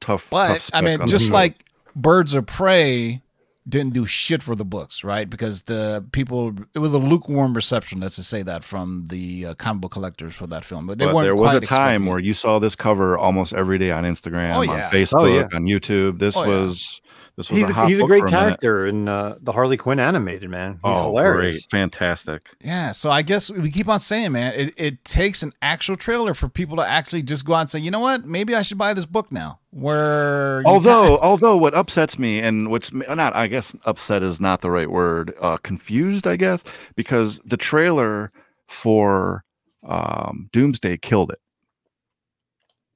tough. 0.00 0.28
tough 0.28 0.30
but 0.30 0.70
I 0.72 0.80
mean, 0.80 1.06
just 1.06 1.30
like 1.30 1.64
Birds 1.94 2.34
of 2.34 2.46
Prey 2.46 3.22
didn't 3.68 3.92
do 3.94 4.04
shit 4.06 4.42
for 4.42 4.54
the 4.56 4.64
books, 4.64 5.04
right? 5.04 5.30
Because 5.30 5.62
the 5.62 6.04
people, 6.12 6.52
it 6.74 6.80
was 6.80 6.92
a 6.94 6.98
lukewarm 6.98 7.54
reception. 7.54 8.00
Let's 8.00 8.16
just 8.16 8.28
say 8.28 8.42
that 8.42 8.64
from 8.64 9.04
the 9.08 9.46
uh, 9.46 9.54
comic 9.54 9.82
book 9.82 9.92
collectors 9.92 10.34
for 10.34 10.46
that 10.48 10.64
film, 10.64 10.86
but 10.88 10.98
they 10.98 11.04
But 11.06 11.14
weren't. 11.14 11.24
there 11.26 11.36
was 11.36 11.54
a 11.54 11.60
time 11.60 11.62
expecting- 11.62 12.06
where 12.06 12.18
you 12.18 12.34
saw 12.34 12.58
this 12.58 12.74
cover 12.74 13.16
almost 13.16 13.52
every 13.52 13.78
day 13.78 13.92
on 13.92 14.04
Instagram, 14.04 14.54
Oh, 14.56 14.60
on. 14.72 14.90
Facebook, 14.90 15.20
Oh, 15.20 15.24
yeah. 15.26 15.48
on 15.54 15.62
YouTube. 15.64 16.18
This 16.18 16.36
Oh, 16.36 16.42
yeah. 16.42 16.48
was 16.48 17.00
this 17.36 17.48
was 17.50 17.60
He's 17.60 17.68
a, 17.68 17.70
a, 17.70 17.74
hot 17.74 17.88
he's 17.88 17.98
a 17.98 18.00
book 18.02 18.08
great 18.08 18.18
for 18.20 18.24
minute. 18.26 18.38
character 18.40 18.86
in 18.86 19.08
uh, 19.08 19.36
the 19.40 19.52
Harley 19.52 19.76
Quinn 19.78 19.98
animated 19.98 20.50
man. 20.50 20.72
He's 20.72 20.80
oh, 20.84 21.04
hilarious. 21.04 21.64
great, 21.66 21.70
fantastic. 21.70 22.42
Yeah, 22.60 22.92
so 22.92 23.10
I 23.10 23.22
guess 23.22 23.48
we 23.50 23.70
keep 23.70 23.88
on 23.88 24.00
saying, 24.00 24.32
man, 24.32 24.52
it, 24.54 24.74
it 24.76 25.04
takes 25.04 25.42
an 25.42 25.52
actual 25.62 25.96
trailer 25.96 26.34
for 26.34 26.48
people 26.50 26.76
to 26.76 26.86
actually 26.86 27.22
just 27.22 27.46
go 27.46 27.54
out 27.54 27.60
and 27.60 27.70
say, 27.70 27.78
you 27.78 27.90
know 27.90 28.00
what, 28.00 28.26
maybe 28.26 28.54
I 28.54 28.60
should 28.62 28.76
buy 28.76 28.92
this 28.92 29.06
book 29.06 29.32
now. 29.32 29.60
Where 29.72 30.60
you 30.60 30.66
Although, 30.66 31.18
although 31.22 31.56
what 31.56 31.74
upsets 31.74 32.18
me 32.18 32.40
and 32.40 32.70
what's 32.70 32.92
not, 32.92 33.34
I 33.34 33.46
guess 33.46 33.74
upset 33.84 34.22
is 34.22 34.38
not 34.38 34.60
the 34.60 34.70
right 34.70 34.90
word. 34.90 35.34
Uh, 35.40 35.56
confused, 35.58 36.26
I 36.26 36.36
guess, 36.36 36.62
because 36.94 37.40
the 37.44 37.56
trailer 37.56 38.32
for 38.68 39.44
um, 39.82 40.50
Doomsday 40.52 40.98
killed 40.98 41.30
it. 41.30 41.38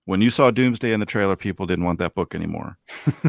When 0.05 0.21
you 0.21 0.31
saw 0.31 0.51
Doomsday 0.51 0.93
in 0.93 1.01
the 1.01 1.07
trailer, 1.07 1.35
people 1.35 1.67
didn't 1.67 1.85
want 1.85 1.99
that 1.99 2.15
book 2.15 2.35
anymore. 2.35 2.79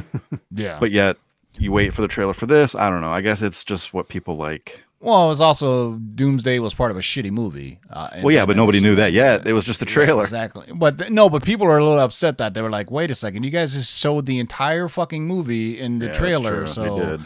yeah, 0.51 0.77
But 0.79 0.91
yet, 0.91 1.17
you 1.57 1.71
wait 1.71 1.93
for 1.93 2.01
the 2.01 2.07
trailer 2.07 2.33
for 2.33 2.45
this. 2.45 2.75
I 2.75 2.89
don't 2.89 3.01
know. 3.01 3.09
I 3.09 3.21
guess 3.21 3.41
it's 3.41 3.63
just 3.63 3.93
what 3.93 4.09
people 4.09 4.37
like. 4.37 4.81
Well, 4.99 5.25
it 5.25 5.29
was 5.29 5.41
also 5.41 5.93
Doomsday 5.93 6.59
was 6.59 6.73
part 6.73 6.91
of 6.91 6.97
a 6.97 7.01
shitty 7.01 7.31
movie. 7.31 7.79
Uh, 7.89 8.09
Well, 8.23 8.33
yeah, 8.33 8.45
but 8.45 8.55
nobody 8.57 8.79
knew 8.79 8.95
that 8.95 9.13
yet. 9.13 9.45
It 9.47 9.53
was 9.53 9.63
just 9.65 9.79
the 9.79 9.85
Yeah, 9.85 9.93
trailer. 9.93 10.23
exactly. 10.23 10.67
But 10.73 10.97
th- 10.97 11.11
no, 11.11 11.29
but 11.29 11.43
people 11.43 11.67
are 11.67 11.77
a 11.77 11.83
little 11.85 11.99
upset 11.99 12.37
that 12.39 12.53
they 12.53 12.61
were 12.61 12.69
like, 12.69 12.89
wait 12.91 13.11
a 13.11 13.15
second, 13.15 13.43
you 13.43 13.49
guys 13.51 13.73
just 13.73 13.97
showed 13.99 14.25
the 14.25 14.39
entire 14.39 14.87
fucking 14.87 15.25
movie 15.25 15.79
in 15.79 15.99
the 15.99 16.07
Yeah, 16.07 16.13
trailer. 16.13 16.65
So 16.67 16.81
they 16.83 17.05
did. 17.17 17.21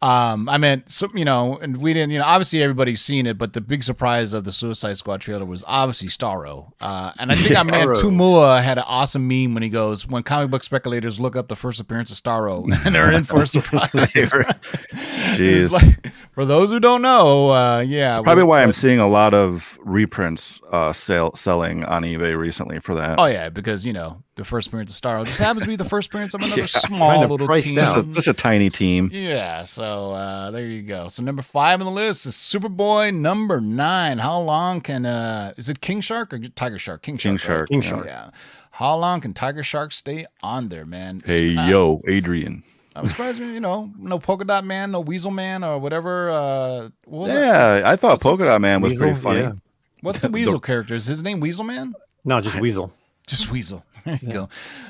Um, 0.00 0.48
I 0.48 0.58
meant, 0.58 0.90
so, 0.90 1.08
you 1.12 1.24
know, 1.24 1.58
and 1.58 1.78
we 1.78 1.92
didn't, 1.92 2.12
you 2.12 2.18
know, 2.20 2.24
obviously 2.24 2.62
everybody's 2.62 3.00
seen 3.00 3.26
it, 3.26 3.36
but 3.36 3.52
the 3.52 3.60
big 3.60 3.82
surprise 3.82 4.32
of 4.32 4.44
the 4.44 4.52
Suicide 4.52 4.96
Squad 4.96 5.20
trailer 5.20 5.44
was 5.44 5.64
obviously 5.66 6.08
Starro. 6.08 6.72
Uh, 6.80 7.12
and 7.18 7.32
I 7.32 7.34
think 7.34 7.56
our 7.58 7.64
man. 7.64 7.88
Tumua 7.88 8.62
had 8.62 8.78
an 8.78 8.84
awesome 8.86 9.26
meme 9.26 9.54
when 9.54 9.64
he 9.64 9.68
goes, 9.68 10.06
when 10.06 10.22
comic 10.22 10.50
book 10.50 10.62
speculators 10.62 11.18
look 11.18 11.34
up 11.34 11.48
the 11.48 11.56
first 11.56 11.80
appearance 11.80 12.12
of 12.12 12.16
Starro 12.16 12.64
and 12.86 12.94
they're 12.94 13.10
in 13.12 13.24
for 13.24 13.42
a 13.42 13.46
surprise. 13.48 13.90
Jeez. 14.92 15.70
like- 15.72 16.12
for 16.32 16.44
those 16.44 16.70
who 16.70 16.78
don't 16.78 17.02
know, 17.02 17.50
uh, 17.50 17.80
yeah. 17.80 18.14
Probably 18.22 18.44
we- 18.44 18.48
why 18.50 18.62
I'm 18.62 18.72
seeing 18.72 19.00
a 19.00 19.08
lot 19.08 19.34
of 19.34 19.76
reprints 19.80 20.60
uh, 20.70 20.92
sale, 20.92 21.34
selling 21.34 21.84
on 21.84 22.02
eBay 22.04 22.38
recently 22.38 22.78
for 22.78 22.94
that. 22.94 23.18
Oh 23.18 23.26
yeah, 23.26 23.48
because 23.48 23.84
you 23.84 23.92
know 23.92 24.22
the 24.38 24.44
first 24.44 24.68
appearance 24.68 24.90
of 24.96 25.02
Starro. 25.02 25.26
Just 25.26 25.38
happens 25.38 25.62
to 25.64 25.68
be 25.68 25.76
the 25.76 25.84
first 25.84 26.08
appearance 26.08 26.32
of 26.32 26.40
another 26.42 26.60
Yeah, 26.62 26.66
small 26.66 27.10
kind 27.10 27.24
of 27.24 27.30
little 27.30 27.46
team. 27.54 27.74
Just 27.74 27.96
a, 27.96 28.02
down. 28.02 28.12
just 28.14 28.26
a 28.28 28.32
tiny 28.32 28.70
team. 28.70 29.10
Yeah, 29.12 29.64
so 29.64 30.12
uh, 30.12 30.50
there 30.50 30.64
you 30.66 30.82
go. 30.82 31.08
So 31.08 31.22
number 31.22 31.42
five 31.42 31.80
on 31.80 31.84
the 31.86 31.92
list 31.92 32.24
is 32.24 32.34
Superboy 32.34 33.14
number 33.14 33.60
nine. 33.60 34.18
How 34.18 34.40
long 34.40 34.80
can 34.80 35.04
uh 35.04 35.52
is 35.56 35.68
it 35.68 35.80
King 35.80 36.00
Shark 36.00 36.32
or 36.32 36.38
Tiger 36.38 36.78
Shark? 36.78 37.02
King 37.02 37.18
Shark. 37.18 37.22
King 37.22 37.34
right? 37.34 37.40
Shark, 37.42 37.68
King 37.68 37.82
yeah. 37.82 37.88
Shark. 37.88 38.06
Yeah. 38.06 38.30
How 38.70 38.96
long 38.96 39.20
can 39.20 39.34
Tiger 39.34 39.62
Shark 39.62 39.92
stay 39.92 40.24
on 40.42 40.68
there, 40.68 40.86
man? 40.86 41.22
Hey 41.26 41.56
Uh, 41.56 41.66
yo, 41.68 42.00
Adrian. 42.08 42.62
I'm 42.96 43.06
surprised, 43.06 43.38
you 43.40 43.60
know, 43.60 43.92
no 43.96 44.18
polka 44.18 44.44
dot 44.44 44.64
man, 44.64 44.90
no 44.90 45.00
weasel 45.00 45.30
man, 45.30 45.62
or 45.62 45.78
whatever. 45.78 46.30
Uh, 46.30 46.88
what 47.04 47.18
was 47.24 47.32
it? 47.32 47.36
Yeah, 47.36 47.82
I 47.84 47.94
thought 47.94 48.20
Polka 48.20 48.44
Dot 48.44 48.60
Man 48.60 48.80
was 48.80 48.90
Weasel, 48.92 49.04
pretty 49.06 49.20
funny. 49.20 49.40
yeah. 49.40 49.52
What's 50.00 50.20
the 50.20 50.28
weasel 50.32 50.58
character? 50.58 50.94
Is 50.96 51.06
his 51.06 51.22
name 51.22 51.38
Weasel 51.38 51.64
Man? 51.64 51.94
No, 52.24 52.40
just 52.40 52.58
Weasel. 52.58 52.92
Just 53.28 53.50
Weasel. 53.52 53.84
There 54.18 54.18
you 54.22 54.32
go. 54.32 54.48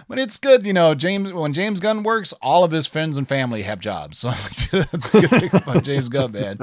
But 0.08 0.18
it's 0.18 0.36
good, 0.38 0.66
you 0.66 0.72
know. 0.72 0.94
James, 0.94 1.32
when 1.32 1.52
James 1.52 1.80
Gunn 1.80 2.02
works, 2.02 2.32
all 2.40 2.64
of 2.64 2.70
his 2.70 2.86
friends 2.86 3.16
and 3.16 3.26
family 3.26 3.62
have 3.62 3.80
jobs. 3.80 4.18
So 4.28 4.30
that's 4.30 5.14
a 5.14 5.20
good 5.20 5.30
thing 5.30 5.50
about 5.52 5.82
James 5.84 6.08
Gunn, 6.08 6.32
man. 6.32 6.58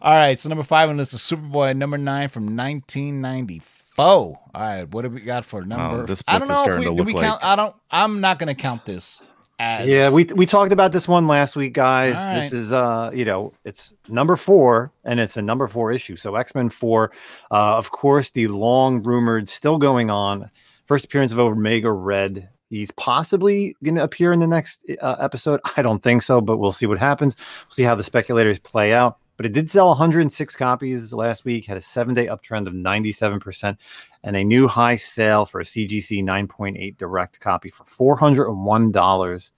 All 0.00 0.14
right, 0.14 0.38
so 0.38 0.48
number 0.48 0.64
five 0.64 0.88
on 0.88 0.96
this 0.96 1.12
is 1.12 1.20
Superboy, 1.20 1.76
number 1.76 1.98
nine 1.98 2.28
from 2.28 2.56
1994. 2.56 4.04
All 4.04 4.38
right, 4.54 4.84
what 4.84 5.02
do 5.02 5.08
we 5.10 5.20
got 5.20 5.44
for 5.44 5.62
number? 5.64 6.14
I 6.26 6.38
don't 6.38 6.48
know 6.48 6.64
if 6.64 6.78
we 6.78 6.84
do. 6.96 7.02
We 7.02 7.14
count. 7.14 7.42
I 7.42 7.56
don't. 7.56 7.74
I'm 7.90 8.20
not 8.20 8.38
going 8.38 8.48
to 8.48 8.54
count 8.54 8.84
this 8.84 9.22
as. 9.58 9.88
Yeah, 9.88 10.10
we 10.10 10.24
we 10.24 10.46
talked 10.46 10.72
about 10.72 10.92
this 10.92 11.08
one 11.08 11.26
last 11.26 11.56
week, 11.56 11.72
guys. 11.72 12.16
All 12.16 12.34
This 12.40 12.52
is 12.52 12.72
uh, 12.72 13.10
you 13.12 13.24
know, 13.24 13.52
it's 13.64 13.92
number 14.08 14.36
four, 14.36 14.92
and 15.04 15.18
it's 15.18 15.36
a 15.36 15.42
number 15.42 15.66
four 15.66 15.90
issue. 15.92 16.16
So 16.16 16.36
X 16.36 16.54
Men 16.54 16.68
four, 16.68 17.10
uh, 17.50 17.76
of 17.76 17.90
course, 17.90 18.30
the 18.30 18.46
long 18.48 19.02
rumored, 19.02 19.48
still 19.48 19.78
going 19.78 20.10
on, 20.10 20.50
first 20.88 21.04
appearance 21.04 21.30
of 21.32 21.38
Omega 21.38 21.92
Red. 21.92 22.48
He's 22.70 22.90
possibly 22.92 23.76
going 23.84 23.94
to 23.94 24.02
appear 24.02 24.32
in 24.32 24.40
the 24.40 24.46
next 24.46 24.84
uh, 25.00 25.16
episode. 25.20 25.60
I 25.76 25.82
don't 25.82 26.02
think 26.02 26.22
so, 26.22 26.40
but 26.40 26.56
we'll 26.56 26.72
see 26.72 26.86
what 26.86 26.98
happens. 26.98 27.36
We'll 27.38 27.74
see 27.74 27.82
how 27.84 27.94
the 27.94 28.02
speculators 28.02 28.58
play 28.58 28.92
out. 28.92 29.18
But 29.36 29.46
it 29.46 29.52
did 29.52 29.70
sell 29.70 29.86
106 29.88 30.56
copies 30.56 31.12
last 31.12 31.44
week, 31.44 31.64
had 31.64 31.76
a 31.76 31.80
seven 31.80 32.12
day 32.12 32.26
uptrend 32.26 32.66
of 32.66 32.72
97%, 32.72 33.76
and 34.24 34.36
a 34.36 34.42
new 34.42 34.66
high 34.66 34.96
sale 34.96 35.44
for 35.44 35.60
a 35.60 35.64
CGC 35.64 36.24
9.8 36.24 36.96
direct 36.96 37.38
copy 37.38 37.70
for 37.70 38.16
$401. 38.18 39.50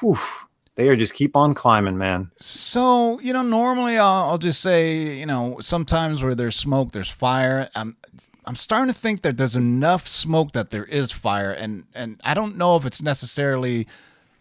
Whew. 0.00 0.16
They 0.76 0.88
are 0.88 0.96
just 0.96 1.12
keep 1.12 1.36
on 1.36 1.52
climbing, 1.52 1.98
man. 1.98 2.30
So 2.38 3.20
you 3.20 3.34
know, 3.34 3.42
normally 3.42 3.98
I'll, 3.98 4.30
I'll 4.30 4.38
just 4.38 4.62
say, 4.62 5.18
you 5.18 5.26
know, 5.26 5.58
sometimes 5.60 6.22
where 6.22 6.34
there's 6.34 6.56
smoke, 6.56 6.92
there's 6.92 7.10
fire. 7.10 7.68
I'm 7.74 7.98
I'm 8.44 8.56
starting 8.56 8.92
to 8.92 8.98
think 8.98 9.22
that 9.22 9.36
there's 9.36 9.56
enough 9.56 10.06
smoke 10.08 10.52
that 10.52 10.70
there 10.70 10.84
is 10.84 11.12
fire, 11.12 11.52
and 11.52 11.84
and 11.94 12.20
I 12.24 12.34
don't 12.34 12.56
know 12.56 12.76
if 12.76 12.86
it's 12.86 13.02
necessarily 13.02 13.86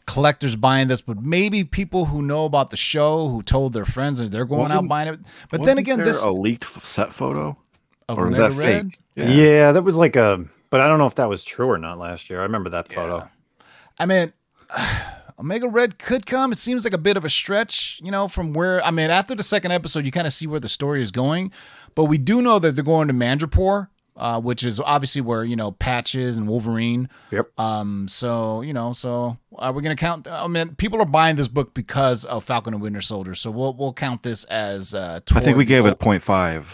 collectors 0.05 0.55
buying 0.55 0.87
this, 0.87 1.01
but 1.01 1.21
maybe 1.21 1.63
people 1.63 2.05
who 2.05 2.21
know 2.21 2.45
about 2.45 2.71
the 2.71 2.77
show 2.77 3.27
who 3.27 3.43
told 3.43 3.73
their 3.73 3.85
friends 3.85 4.19
and 4.19 4.31
they're 4.31 4.45
going 4.45 4.61
out 4.71 4.83
Wasn't- 4.83 4.89
buying 4.89 5.07
it. 5.09 5.19
But 5.51 5.63
then 5.63 5.77
again, 5.77 5.97
there 5.97 6.05
this 6.07 6.23
a 6.23 6.31
leaked 6.31 6.65
set 6.83 7.13
photo, 7.13 7.57
of 8.07 8.17
or 8.17 8.29
is 8.31 8.37
that 8.37 8.53
Red. 8.53 8.91
fake? 8.91 8.99
Yeah. 9.15 9.71
that 9.73 9.83
was 9.83 9.95
like 9.95 10.15
a, 10.15 10.43
but 10.71 10.81
I 10.81 10.87
don't 10.87 10.97
know 10.97 11.05
if 11.07 11.15
that 11.15 11.29
was 11.29 11.43
true 11.43 11.69
or 11.69 11.77
not 11.77 11.99
last 11.99 12.29
year. 12.29 12.39
I 12.39 12.43
remember 12.43 12.69
that 12.71 12.91
photo. 12.91 13.29
I 13.99 14.05
mean, 14.07 14.33
Omega 15.39 15.67
Red 15.69 15.97
could 15.99 16.25
come. 16.25 16.51
It 16.51 16.57
seems 16.57 16.83
like 16.83 16.93
a 16.93 16.97
bit 16.97 17.15
of 17.15 17.23
a 17.23 17.29
stretch, 17.29 18.01
you 18.03 18.11
know, 18.11 18.27
from 18.27 18.53
where 18.53 18.83
I 18.83 18.91
mean, 18.91 19.09
after 19.09 19.35
the 19.35 19.43
second 19.43 19.71
episode, 19.71 20.05
you 20.05 20.11
kind 20.11 20.27
of 20.27 20.33
see 20.33 20.47
where 20.47 20.59
the 20.59 20.67
story 20.69 21.01
is 21.01 21.11
going. 21.11 21.51
But 21.95 22.05
we 22.05 22.17
do 22.17 22.41
know 22.41 22.59
that 22.59 22.75
they're 22.75 22.83
going 22.83 23.07
to 23.07 23.13
Madripoor, 23.13 23.87
uh, 24.17 24.41
which 24.41 24.65
is 24.65 24.79
obviously 24.81 25.21
where 25.21 25.43
you 25.45 25.55
know 25.55 25.71
Patches 25.71 26.37
and 26.37 26.47
Wolverine. 26.47 27.07
Yep. 27.31 27.47
Um. 27.57 28.07
So 28.09 28.61
you 28.61 28.73
know, 28.73 28.91
so 28.91 29.37
are 29.55 29.71
we 29.71 29.81
going 29.81 29.95
to 29.95 29.99
count? 29.99 30.27
I 30.27 30.45
mean, 30.47 30.75
people 30.75 31.01
are 31.01 31.05
buying 31.05 31.37
this 31.37 31.47
book 31.47 31.73
because 31.73 32.25
of 32.25 32.43
Falcon 32.43 32.73
and 32.73 32.83
Winter 32.83 33.01
Soldier. 33.01 33.33
So 33.33 33.49
we'll 33.49 33.73
we'll 33.73 33.93
count 33.93 34.23
this 34.23 34.43
as. 34.45 34.93
Uh, 34.93 35.21
I 35.33 35.39
think 35.39 35.55
we 35.57 35.63
gave 35.65 35.85
it 35.85 35.93
a 35.93 35.95
0.5 35.95 36.65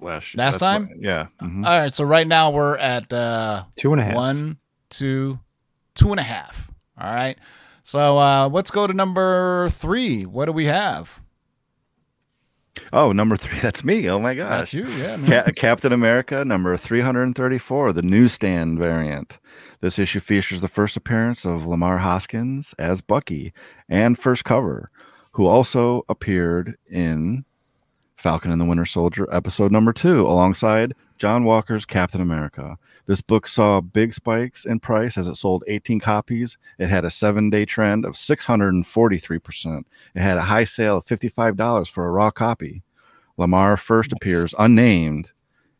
last 0.00 0.34
Last 0.34 0.58
time? 0.58 0.88
what- 0.88 1.02
yeah. 1.02 1.26
mhm. 1.42 1.66
All 1.66 1.78
right. 1.78 1.92
So 1.92 2.04
right 2.04 2.26
now 2.26 2.50
we're 2.50 2.76
at 2.78 3.12
uh, 3.12 3.64
Two 3.76 3.92
and 3.92 4.00
a 4.00 4.04
half. 4.04 4.14
one, 4.14 4.56
two, 4.88 5.38
two 5.94 6.10
and 6.10 6.20
a 6.20 6.24
half. 6.24 6.70
All 6.98 7.12
right. 7.12 7.36
So 7.84 8.18
uh, 8.18 8.48
let's 8.48 8.70
go 8.70 8.86
to 8.86 8.94
number 8.94 9.68
three. 9.68 10.24
What 10.24 10.46
do 10.46 10.52
we 10.52 10.64
have? 10.64 11.20
Oh, 12.92 13.12
number 13.12 13.36
three. 13.36 13.58
That's 13.62 13.84
me. 13.84 14.08
Oh 14.08 14.18
my 14.18 14.34
gosh. 14.34 14.48
That's 14.48 14.74
you, 14.74 14.88
yeah. 14.88 15.18
Ca- 15.44 15.52
Captain 15.54 15.92
America 15.92 16.44
number 16.44 16.76
334, 16.76 17.92
the 17.92 18.02
newsstand 18.02 18.78
variant. 18.78 19.38
This 19.80 19.98
issue 19.98 20.20
features 20.20 20.62
the 20.62 20.68
first 20.68 20.96
appearance 20.96 21.44
of 21.44 21.66
Lamar 21.66 21.98
Hoskins 21.98 22.74
as 22.78 23.02
Bucky 23.02 23.52
and 23.88 24.18
first 24.18 24.44
cover, 24.44 24.90
who 25.32 25.46
also 25.46 26.04
appeared 26.08 26.76
in 26.90 27.44
Falcon 28.16 28.50
and 28.50 28.60
the 28.60 28.64
Winter 28.64 28.86
Soldier 28.86 29.28
episode 29.30 29.70
number 29.70 29.92
two 29.92 30.26
alongside 30.26 30.94
John 31.18 31.44
Walker's 31.44 31.84
Captain 31.84 32.22
America. 32.22 32.78
This 33.06 33.20
book 33.20 33.46
saw 33.46 33.80
big 33.80 34.14
spikes 34.14 34.64
in 34.64 34.80
price 34.80 35.18
as 35.18 35.28
it 35.28 35.36
sold 35.36 35.64
18 35.66 36.00
copies. 36.00 36.56
It 36.78 36.88
had 36.88 37.04
a 37.04 37.10
seven 37.10 37.50
day 37.50 37.64
trend 37.64 38.04
of 38.04 38.14
643%. 38.14 39.84
It 40.14 40.20
had 40.20 40.38
a 40.38 40.42
high 40.42 40.64
sale 40.64 40.98
of 40.98 41.06
$55 41.06 41.90
for 41.90 42.06
a 42.06 42.10
raw 42.10 42.30
copy. 42.30 42.82
Lamar 43.36 43.76
first 43.76 44.12
appears 44.12 44.54
unnamed 44.58 45.32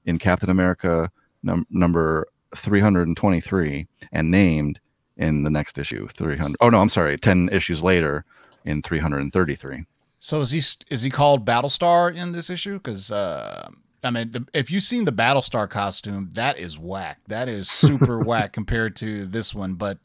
in 0.05 0.19
Captain 0.19 0.51
America 0.51 1.11
num- 1.43 1.67
number 1.71 2.27
323 2.57 3.87
and 4.13 4.31
named 4.31 4.81
in 5.17 5.45
the 5.45 5.51
next 5.51 5.79
issue 5.79 6.09
300. 6.09 6.57
Oh 6.61 6.69
no, 6.69 6.79
I'm 6.79 6.89
sorry, 6.89 7.17
10 7.17 7.49
issues 7.53 7.83
later 7.83 8.25
in 8.65 8.83
333. 8.83 9.85
So 10.19 10.41
is 10.41 10.51
he 10.51 10.63
is 10.91 11.03
he 11.03 11.11
called 11.11 11.45
Battlestar 11.45 12.15
in 12.15 12.33
this 12.33 12.49
issue? 12.49 12.75
Because 12.75 13.13
uh, 13.13 13.69
I 14.05 14.11
mean, 14.11 14.31
the, 14.33 14.47
if 14.53 14.71
you've 14.71 14.83
seen 14.85 15.05
the 15.05 15.13
Battlestar 15.13 15.69
costume, 15.69 16.31
that 16.35 16.59
is 16.59 16.79
whack. 16.79 17.19
That 17.29 17.49
is 17.49 17.71
super 17.71 18.19
whack 18.25 18.53
compared 18.53 18.95
to 18.97 19.25
this 19.27 19.55
one. 19.55 19.75
But 19.75 19.99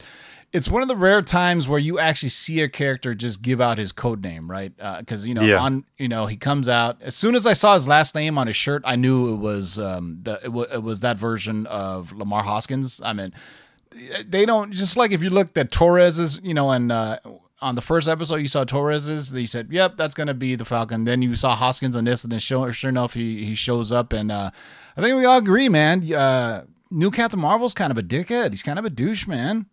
it's 0.52 0.68
one 0.68 0.82
of 0.82 0.88
the 0.88 0.96
rare 0.96 1.22
times 1.22 1.68
where 1.68 1.78
you 1.78 1.98
actually 2.00 2.30
see 2.30 2.60
a 2.60 2.68
character 2.68 3.14
just 3.14 3.40
give 3.42 3.60
out 3.60 3.78
his 3.78 3.92
code 3.92 4.22
name, 4.22 4.50
right? 4.50 4.72
Because 4.98 5.26
you 5.26 5.34
know, 5.34 5.42
Yeah. 5.42 5.58
on 5.60 5.84
you 5.98 6.08
know, 6.08 6.26
he 6.26 6.36
comes 6.36 6.68
out 6.68 7.00
as 7.02 7.14
soon 7.14 7.34
as 7.34 7.46
I 7.46 7.52
saw 7.52 7.74
his 7.74 7.86
last 7.86 8.14
name 8.14 8.36
on 8.38 8.46
his 8.48 8.56
shirt, 8.56 8.82
I 8.84 8.96
knew 8.96 9.34
it 9.34 9.38
was 9.38 9.78
um, 9.78 10.18
the 10.22 10.34
it, 10.40 10.44
w- 10.44 10.66
it 10.72 10.82
was 10.82 11.00
that 11.00 11.16
version 11.18 11.66
of 11.66 12.12
Lamar 12.12 12.42
Hoskins. 12.42 13.00
I 13.04 13.12
mean, 13.12 13.32
they 14.26 14.46
don't 14.46 14.72
just 14.72 14.96
like 14.96 15.12
if 15.12 15.22
you 15.22 15.30
looked 15.30 15.56
at 15.58 15.70
Torres's, 15.70 16.40
you 16.42 16.54
know, 16.54 16.70
and 16.70 16.90
uh, 16.90 17.18
on 17.62 17.74
the 17.74 17.82
first 17.82 18.08
episode 18.08 18.36
you 18.36 18.48
saw 18.48 18.64
Torres's, 18.64 19.32
they 19.32 19.46
said, 19.46 19.68
"Yep, 19.70 19.96
that's 19.96 20.14
gonna 20.14 20.34
be 20.34 20.54
the 20.54 20.64
Falcon." 20.64 21.04
Then 21.04 21.22
you 21.22 21.34
saw 21.34 21.54
Hoskins 21.54 21.94
on 21.96 22.04
this, 22.04 22.22
and 22.24 22.32
then 22.32 22.38
sure, 22.40 22.72
sure 22.72 22.88
enough, 22.88 23.14
he 23.14 23.44
he 23.44 23.54
shows 23.54 23.92
up, 23.92 24.12
and 24.12 24.30
uh, 24.32 24.50
I 24.96 25.00
think 25.00 25.16
we 25.16 25.24
all 25.24 25.38
agree, 25.38 25.68
man. 25.68 26.12
Uh, 26.12 26.64
new 26.90 27.10
Captain 27.10 27.38
Marvel's 27.40 27.74
kind 27.74 27.90
of 27.90 27.98
a 27.98 28.02
dickhead. 28.02 28.50
He's 28.50 28.62
kind 28.62 28.78
of 28.78 28.84
a 28.84 28.90
douche, 28.90 29.26
man. 29.26 29.66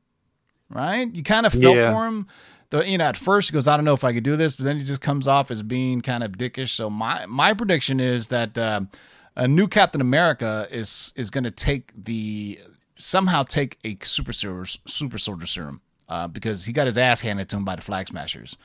Right? 0.69 1.13
You 1.15 1.23
kind 1.23 1.45
of 1.45 1.53
felt 1.53 1.75
Yeah. 1.77 1.93
for 1.93 2.05
him. 2.07 2.27
The, 2.69 2.81
you 2.89 2.97
know, 2.97 3.05
at 3.05 3.15
first 3.15 3.49
he 3.49 3.53
goes, 3.53 3.67
"I 3.69 3.77
don't 3.77 3.85
know 3.85 3.93
if 3.93 4.03
I 4.03 4.11
could 4.11 4.23
do 4.25 4.35
this," 4.35 4.57
but 4.57 4.65
then 4.65 4.77
he 4.77 4.83
just 4.83 4.99
comes 5.01 5.25
off 5.27 5.49
as 5.49 5.63
being 5.63 6.01
kind 6.01 6.23
of 6.23 6.33
dickish. 6.33 6.69
So 6.75 6.89
my 6.89 7.25
my 7.25 7.53
prediction 7.53 8.01
is 8.01 8.27
that 8.27 8.57
uh, 8.57 8.81
a 9.37 9.47
new 9.47 9.67
Captain 9.69 10.01
America 10.01 10.67
is 10.69 11.13
is 11.15 11.29
going 11.29 11.45
to 11.45 11.51
take 11.51 11.93
the 11.95 12.59
somehow 12.97 13.43
take 13.43 13.77
a 13.85 13.97
super 14.03 14.33
soldier, 14.33 14.65
super 14.87 15.17
soldier 15.17 15.45
serum 15.45 15.79
uh, 16.09 16.27
because 16.27 16.65
he 16.65 16.73
got 16.73 16.85
his 16.85 16.97
ass 16.97 17.21
handed 17.21 17.49
to 17.49 17.57
him 17.57 17.65
by 17.65 17.75
the 17.75 17.81
Flag 17.81 18.07
Smashers. 18.07 18.55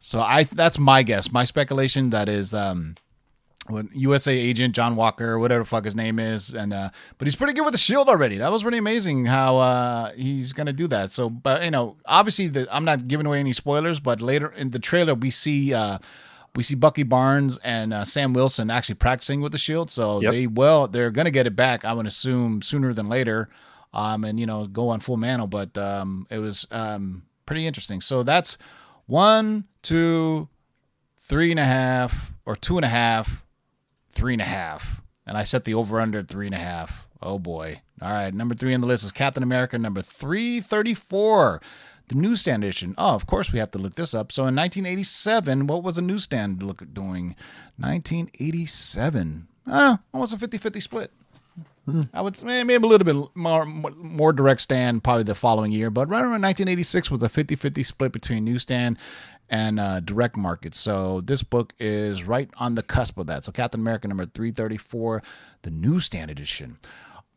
So 0.00 0.20
I 0.20 0.44
that's 0.44 0.78
my 0.78 1.02
guess, 1.02 1.32
my 1.32 1.44
speculation. 1.44 2.10
That 2.10 2.28
is 2.28 2.52
um, 2.54 2.96
what 3.68 3.86
USA 3.94 4.36
agent 4.36 4.74
John 4.74 4.94
Walker, 4.94 5.38
whatever 5.38 5.60
the 5.62 5.66
fuck 5.68 5.84
his 5.84 5.96
name 5.96 6.18
is, 6.18 6.50
and 6.54 6.72
uh, 6.72 6.90
but 7.18 7.26
he's 7.26 7.34
pretty 7.34 7.54
good 7.54 7.64
with 7.64 7.72
the 7.72 7.78
shield 7.78 8.08
already. 8.08 8.38
That 8.38 8.52
was 8.52 8.62
pretty 8.62 8.78
amazing 8.78 9.24
how 9.24 9.56
uh, 9.58 10.12
he's 10.12 10.52
gonna 10.52 10.72
do 10.74 10.86
that. 10.88 11.10
So, 11.12 11.28
but 11.30 11.64
you 11.64 11.70
know, 11.70 11.96
obviously, 12.04 12.48
the, 12.48 12.68
I'm 12.74 12.84
not 12.84 13.08
giving 13.08 13.26
away 13.26 13.40
any 13.40 13.52
spoilers, 13.52 13.98
but 13.98 14.20
later 14.22 14.48
in 14.52 14.70
the 14.70 14.78
trailer 14.78 15.14
we 15.14 15.30
see. 15.30 15.74
Uh, 15.74 15.98
we 16.54 16.62
see 16.62 16.74
Bucky 16.74 17.02
Barnes 17.02 17.58
and 17.58 17.92
uh, 17.92 18.02
Sam 18.06 18.32
Wilson 18.32 18.70
actually 18.70 18.94
practicing 18.94 19.42
with 19.42 19.52
the 19.52 19.58
shield, 19.58 19.90
so 19.90 20.22
Yep. 20.22 20.32
they 20.32 20.46
will 20.46 20.88
they're 20.88 21.10
gonna 21.10 21.30
get 21.30 21.46
it 21.46 21.54
back. 21.54 21.84
I 21.84 21.92
would 21.92 22.06
assume 22.06 22.62
sooner 22.62 22.94
than 22.94 23.10
later, 23.10 23.50
um, 23.96 24.24
and 24.24 24.38
you 24.38 24.46
know 24.46 24.66
go 24.66 24.90
on 24.90 25.00
full 25.00 25.16
mantle. 25.16 25.48
But 25.48 25.76
um, 25.76 26.26
it 26.30 26.38
was 26.38 26.66
um, 26.70 27.22
pretty 27.46 27.66
interesting. 27.66 28.00
So 28.00 28.22
that's 28.22 28.58
one, 29.06 29.64
two, 29.82 30.48
three 31.22 31.50
and 31.50 31.58
a 31.58 31.64
half, 31.64 32.32
or 32.44 32.54
two 32.54 32.76
and 32.76 32.84
a 32.84 32.88
half, 32.88 33.42
three 34.12 34.34
and 34.34 34.42
a 34.42 34.46
half, 34.46 35.00
and 35.26 35.36
I 35.36 35.42
set 35.42 35.64
the 35.64 35.74
over 35.74 36.00
under 36.00 36.20
at 36.20 36.28
three 36.28 36.46
and 36.46 36.54
a 36.54 36.58
half. 36.58 37.08
Oh 37.22 37.38
boy! 37.38 37.80
All 38.02 38.12
right, 38.12 38.32
number 38.32 38.54
three 38.54 38.74
on 38.74 38.82
the 38.82 38.86
list 38.86 39.04
is 39.04 39.12
Captain 39.12 39.42
America, 39.42 39.78
number 39.78 40.02
three 40.02 40.60
thirty 40.60 40.94
four. 40.94 41.60
The 42.08 42.14
newsstand 42.14 42.62
edition. 42.62 42.94
Oh, 42.96 43.16
of 43.16 43.26
course 43.26 43.50
we 43.52 43.58
have 43.58 43.72
to 43.72 43.78
look 43.78 43.96
this 43.96 44.14
up. 44.14 44.30
So 44.30 44.42
in 44.42 44.54
1987, 44.54 45.66
what 45.66 45.82
was 45.82 45.98
a 45.98 46.02
newsstand 46.02 46.62
look 46.62 46.78
doing? 46.94 47.34
1987. 47.78 49.48
Ah, 49.66 49.98
almost 50.14 50.32
a 50.32 50.36
50-50 50.36 50.80
split. 50.80 51.10
I 52.12 52.20
would 52.20 52.36
say 52.36 52.64
maybe 52.64 52.84
a 52.84 52.88
little 52.88 53.04
bit 53.04 53.36
more 53.36 53.64
more 53.64 54.32
direct 54.32 54.60
stand 54.60 55.04
probably 55.04 55.22
the 55.22 55.34
following 55.34 55.72
year, 55.72 55.90
but 55.90 56.08
right 56.08 56.22
around 56.22 56.42
1986 56.42 57.10
was 57.10 57.22
a 57.22 57.28
50-50 57.28 57.84
split 57.84 58.12
between 58.12 58.44
newsstand 58.44 58.98
and 59.48 59.78
uh, 59.78 60.00
direct 60.00 60.36
markets. 60.36 60.78
So 60.78 61.20
this 61.20 61.42
book 61.42 61.72
is 61.78 62.24
right 62.24 62.50
on 62.56 62.74
the 62.74 62.82
cusp 62.82 63.18
of 63.18 63.26
that. 63.28 63.44
So 63.44 63.52
Captain 63.52 63.80
America 63.80 64.08
number 64.08 64.26
334, 64.26 65.22
the 65.62 65.70
newsstand 65.70 66.30
edition. 66.30 66.78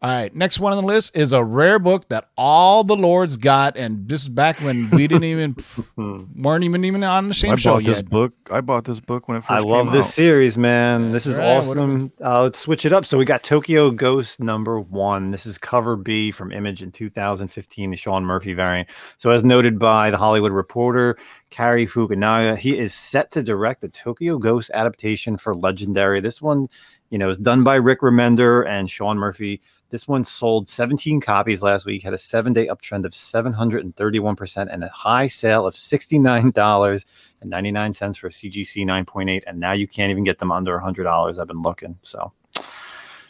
All 0.02 0.10
right, 0.10 0.34
next 0.34 0.60
one 0.60 0.72
on 0.72 0.82
the 0.82 0.88
list 0.88 1.18
is 1.18 1.34
a 1.34 1.44
rare 1.44 1.78
book 1.78 2.08
that 2.08 2.30
all 2.38 2.86
the 2.86 2.96
lords 2.96 3.36
got, 3.36 3.76
and 3.76 4.08
this 4.08 4.22
is 4.22 4.30
back 4.30 4.62
when 4.62 4.90
we 4.92 5.08
didn't 5.08 5.26
even 5.26 5.58
weren't 6.38 6.64
even 6.64 6.86
even 6.86 7.04
on 7.04 7.28
the 7.28 7.34
same 7.34 7.52
I 7.52 7.56
show 7.58 7.74
bought 7.74 7.84
this 7.84 7.98
yet. 7.98 8.10
book. 8.10 8.34
I 8.50 8.62
bought 8.62 8.86
this 8.86 9.02
book 9.02 9.28
when 9.28 9.36
it 9.36 9.42
first 9.42 9.52
I 9.52 9.60
love 9.60 9.92
this 9.92 10.06
out. 10.06 10.14
series, 10.14 10.58
man. 10.58 11.12
This 11.12 11.26
is 11.26 11.38
Right, 11.38 11.58
what 11.58 11.64
do 11.64 11.70
awesome. 11.82 12.12
Uh, 12.24 12.44
let's 12.44 12.60
switch 12.60 12.86
it 12.86 12.94
up. 12.94 13.06
So 13.06 13.18
we 13.18 13.26
got 13.26 13.44
Tokyo 13.44 13.92
Ghost 13.92 14.40
number 14.40 14.80
one. 14.80 15.32
This 15.32 15.46
is 15.46 15.58
cover 15.58 15.98
B 15.98 16.32
from 16.32 16.54
Image 16.54 16.82
in 16.82 16.94
2015, 16.94 17.92
the 17.92 17.98
Sean 17.98 18.24
Murphy 18.24 18.54
variant. 18.54 18.88
So 19.18 19.32
as 19.32 19.44
noted 19.44 19.78
by 19.80 20.12
the 20.12 20.18
Hollywood 20.18 20.54
Reporter, 20.54 21.18
Cary 21.50 21.86
Fukunaga, 21.86 22.58
he 22.58 22.78
is 22.78 22.94
set 22.94 23.32
to 23.32 23.44
direct 23.44 23.82
the 23.82 23.90
Tokyo 23.90 24.38
Ghost 24.38 24.72
adaptation 24.74 25.36
for 25.36 25.54
Legendary. 25.54 26.22
This 26.22 26.42
one, 26.42 26.68
you 27.10 27.18
know, 27.18 27.28
is 27.30 27.38
done 27.38 27.66
by 27.66 27.76
Rick 27.76 28.00
Remender 28.00 28.66
and 28.66 28.90
Sean 28.90 29.18
Murphy. 29.18 29.60
This 29.90 30.08
one 30.08 30.24
sold 30.24 30.70
17 30.70 31.20
copies 31.20 31.64
last 31.64 31.88
week, 31.88 32.04
had 32.04 32.14
a 32.14 32.18
seven 32.18 32.54
day 32.54 32.68
uptrend 32.68 33.06
of 33.06 33.14
731%, 33.14 34.68
and 34.72 34.84
a 34.84 34.90
high 34.90 35.26
sale 35.26 35.66
of 35.66 35.74
$69.99 35.74 38.18
for 38.18 38.28
a 38.28 38.30
CGC 38.30 38.86
9.8. 38.86 39.42
And 39.48 39.60
now 39.60 39.72
you 39.72 39.88
can't 39.88 40.12
even 40.12 40.24
get 40.24 40.38
them 40.38 40.52
under 40.52 40.80
$100. 40.80 41.40
I've 41.40 41.48
been 41.48 41.64
looking. 41.64 41.98
So 42.04 42.32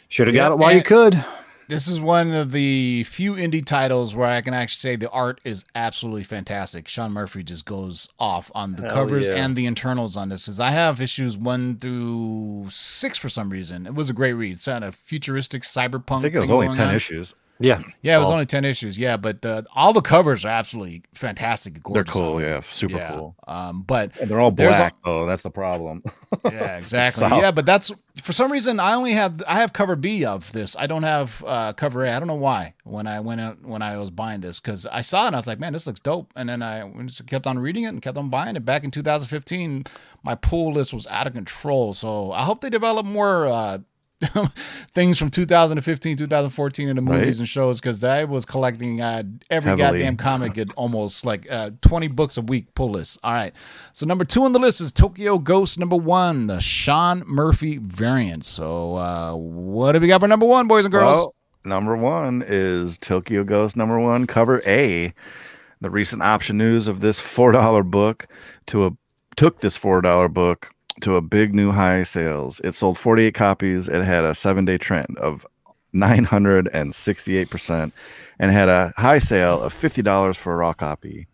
should 0.08 0.26
have 0.26 0.36
Yeah, 0.36 0.48
got 0.48 0.52
it 0.52 0.58
while 0.58 0.74
you 0.74 0.82
could. 0.82 1.24
This 1.70 1.86
is 1.86 2.00
one 2.00 2.32
of 2.32 2.50
the 2.50 3.04
few 3.04 3.34
indie 3.34 3.64
titles 3.64 4.12
where 4.12 4.26
I 4.26 4.40
can 4.40 4.54
actually 4.54 4.90
say 4.90 4.96
the 4.96 5.08
art 5.10 5.40
is 5.44 5.64
absolutely 5.76 6.24
fantastic. 6.24 6.88
Sean 6.88 7.12
Murphy 7.12 7.44
just 7.44 7.64
goes 7.64 8.08
off 8.18 8.50
on 8.56 8.74
the 8.74 8.82
Hell 8.82 8.90
covers 8.90 9.28
yeah. 9.28 9.36
and 9.36 9.54
the 9.54 9.66
internals 9.66 10.16
on 10.16 10.30
this. 10.30 10.46
Because 10.46 10.58
I 10.58 10.70
have 10.70 11.00
issues 11.00 11.38
one 11.38 11.76
through 11.76 12.66
six 12.70 13.18
for 13.18 13.28
some 13.28 13.50
reason. 13.50 13.86
It 13.86 13.94
was 13.94 14.10
a 14.10 14.12
great 14.12 14.32
read. 14.32 14.54
It's 14.54 14.64
kind 14.64 14.82
of 14.82 14.96
futuristic 14.96 15.62
cyberpunk. 15.62 16.18
I 16.18 16.22
think 16.22 16.34
it 16.34 16.40
was 16.40 16.50
only 16.50 16.74
ten 16.74 16.88
on. 16.88 16.94
issues. 16.96 17.36
Yeah. 17.60 17.82
Yeah, 18.02 18.16
it 18.16 18.20
was 18.20 18.28
Oh. 18.30 18.32
only 18.32 18.46
ten 18.46 18.64
issues. 18.64 18.98
Yeah, 18.98 19.16
but 19.18 19.44
uh, 19.44 19.62
all 19.76 19.92
the 19.92 20.00
covers 20.00 20.44
are 20.44 20.48
absolutely 20.48 21.02
fantastic. 21.14 21.78
They're 21.92 22.04
cool. 22.04 22.40
Yeah, 22.40 22.62
super 22.72 22.96
Yeah. 22.96 23.10
cool. 23.10 23.36
Um, 23.46 23.82
but 23.82 24.12
And 24.20 24.30
they're 24.30 24.40
all 24.40 24.50
There's 24.50 24.74
a- 24.76 24.78
black. 24.78 24.94
though. 25.04 25.26
that's 25.26 25.42
the 25.42 25.50
problem. 25.50 26.02
yeah, 26.44 26.76
exactly. 26.78 27.28
So- 27.28 27.36
Yeah, 27.40 27.50
but 27.50 27.66
that's 27.66 27.92
for 28.22 28.32
some 28.32 28.50
reason 28.50 28.80
I 28.80 28.94
only 28.94 29.12
have 29.12 29.42
I 29.46 29.56
have 29.60 29.72
cover 29.72 29.94
B 29.96 30.24
of 30.24 30.50
this. 30.52 30.74
I 30.78 30.86
don't 30.86 31.02
have 31.02 31.44
uh, 31.46 31.72
cover 31.74 32.04
A. 32.04 32.10
I 32.14 32.18
don't 32.18 32.28
know 32.28 32.34
why. 32.34 32.74
When 32.84 33.06
I 33.06 33.20
went 33.20 33.40
out 33.40 33.62
when 33.62 33.82
I 33.82 33.98
was 33.98 34.10
buying 34.10 34.40
this 34.40 34.58
because 34.58 34.86
I 34.86 35.02
saw 35.02 35.24
it 35.24 35.26
and 35.28 35.36
I 35.36 35.38
was 35.38 35.46
like, 35.46 35.60
man, 35.60 35.72
this 35.74 35.86
looks 35.86 36.00
dope. 36.00 36.32
And 36.36 36.48
then 36.48 36.62
I 36.62 36.88
just 37.04 37.26
kept 37.26 37.46
on 37.46 37.58
reading 37.58 37.84
it 37.84 37.88
and 37.88 38.00
kept 38.02 38.16
on 38.16 38.30
buying 38.30 38.56
it. 38.56 38.64
Back 38.64 38.84
in 38.84 38.90
2015, 38.90 39.84
my 40.22 40.34
pull 40.34 40.72
list 40.72 40.92
was 40.94 41.06
out 41.08 41.26
of 41.26 41.34
control. 41.34 41.94
So 41.94 42.32
I 42.32 42.42
hope 42.44 42.62
they 42.62 42.70
develop 42.70 43.04
more. 43.06 43.46
Uh, 43.46 43.78
things 44.90 45.18
from 45.18 45.30
2015 45.30 46.16
2014 46.16 46.88
in 46.88 46.96
the 46.96 47.02
movies 47.02 47.20
Right. 47.26 47.38
and 47.38 47.48
shows 47.48 47.80
because 47.80 48.02
I 48.04 48.24
was 48.24 48.44
collecting 48.44 49.00
uh, 49.00 49.22
every 49.48 49.70
Heavily. 49.70 49.98
goddamn 50.00 50.16
comic 50.16 50.58
at 50.58 50.70
almost 50.76 51.24
like 51.24 51.50
uh, 51.50 51.70
20 51.82 52.08
books 52.08 52.36
a 52.36 52.42
week 52.42 52.74
pull 52.74 52.90
list. 52.90 53.18
All 53.22 53.32
right. 53.32 53.54
So 53.92 54.04
number 54.06 54.24
two 54.24 54.44
on 54.44 54.52
the 54.52 54.58
list 54.58 54.80
is 54.80 54.92
Tokyo 54.92 55.38
Ghost 55.38 55.78
number 55.78 55.96
one, 55.96 56.48
the 56.48 56.60
Sean 56.60 57.22
Murphy 57.26 57.78
variant. 57.78 58.44
So 58.44 58.96
uh, 58.96 59.34
what 59.34 59.94
have 59.94 60.02
we 60.02 60.08
got 60.08 60.20
for 60.20 60.28
number 60.28 60.46
one, 60.46 60.68
boys 60.68 60.84
and 60.84 60.92
girls? 60.92 61.16
Well, 61.16 61.34
number 61.64 61.96
one 61.96 62.44
is 62.46 62.98
Tokyo 62.98 63.42
Ghost 63.44 63.76
number 63.76 63.98
one, 63.98 64.26
cover 64.26 64.62
A. 64.66 65.14
The 65.80 65.88
recent 65.90 66.20
option 66.22 66.58
news 66.58 66.88
of 66.88 67.00
this 67.00 67.18
four 67.18 67.52
dollar 67.52 67.82
book 67.82 68.26
to 68.66 68.84
a 68.84 68.90
took 69.36 69.60
this 69.60 69.78
four 69.78 70.02
dollar 70.02 70.28
book 70.28 70.68
to 71.00 71.16
a 71.16 71.20
big 71.20 71.54
new 71.54 71.70
high 71.72 72.02
sales. 72.02 72.60
It 72.64 72.72
sold 72.72 72.98
48 72.98 73.34
copies. 73.34 73.88
It 73.88 74.02
had 74.02 74.24
a 74.24 74.34
seven 74.34 74.64
day 74.64 74.78
trend 74.78 75.18
of 75.18 75.46
968% 75.94 77.92
and 78.38 78.50
had 78.50 78.68
a 78.68 78.92
high 78.96 79.18
sale 79.18 79.60
of 79.60 79.74
$50 79.74 80.36
for 80.36 80.52
a 80.52 80.56
raw 80.56 80.72
copy. 80.72 81.26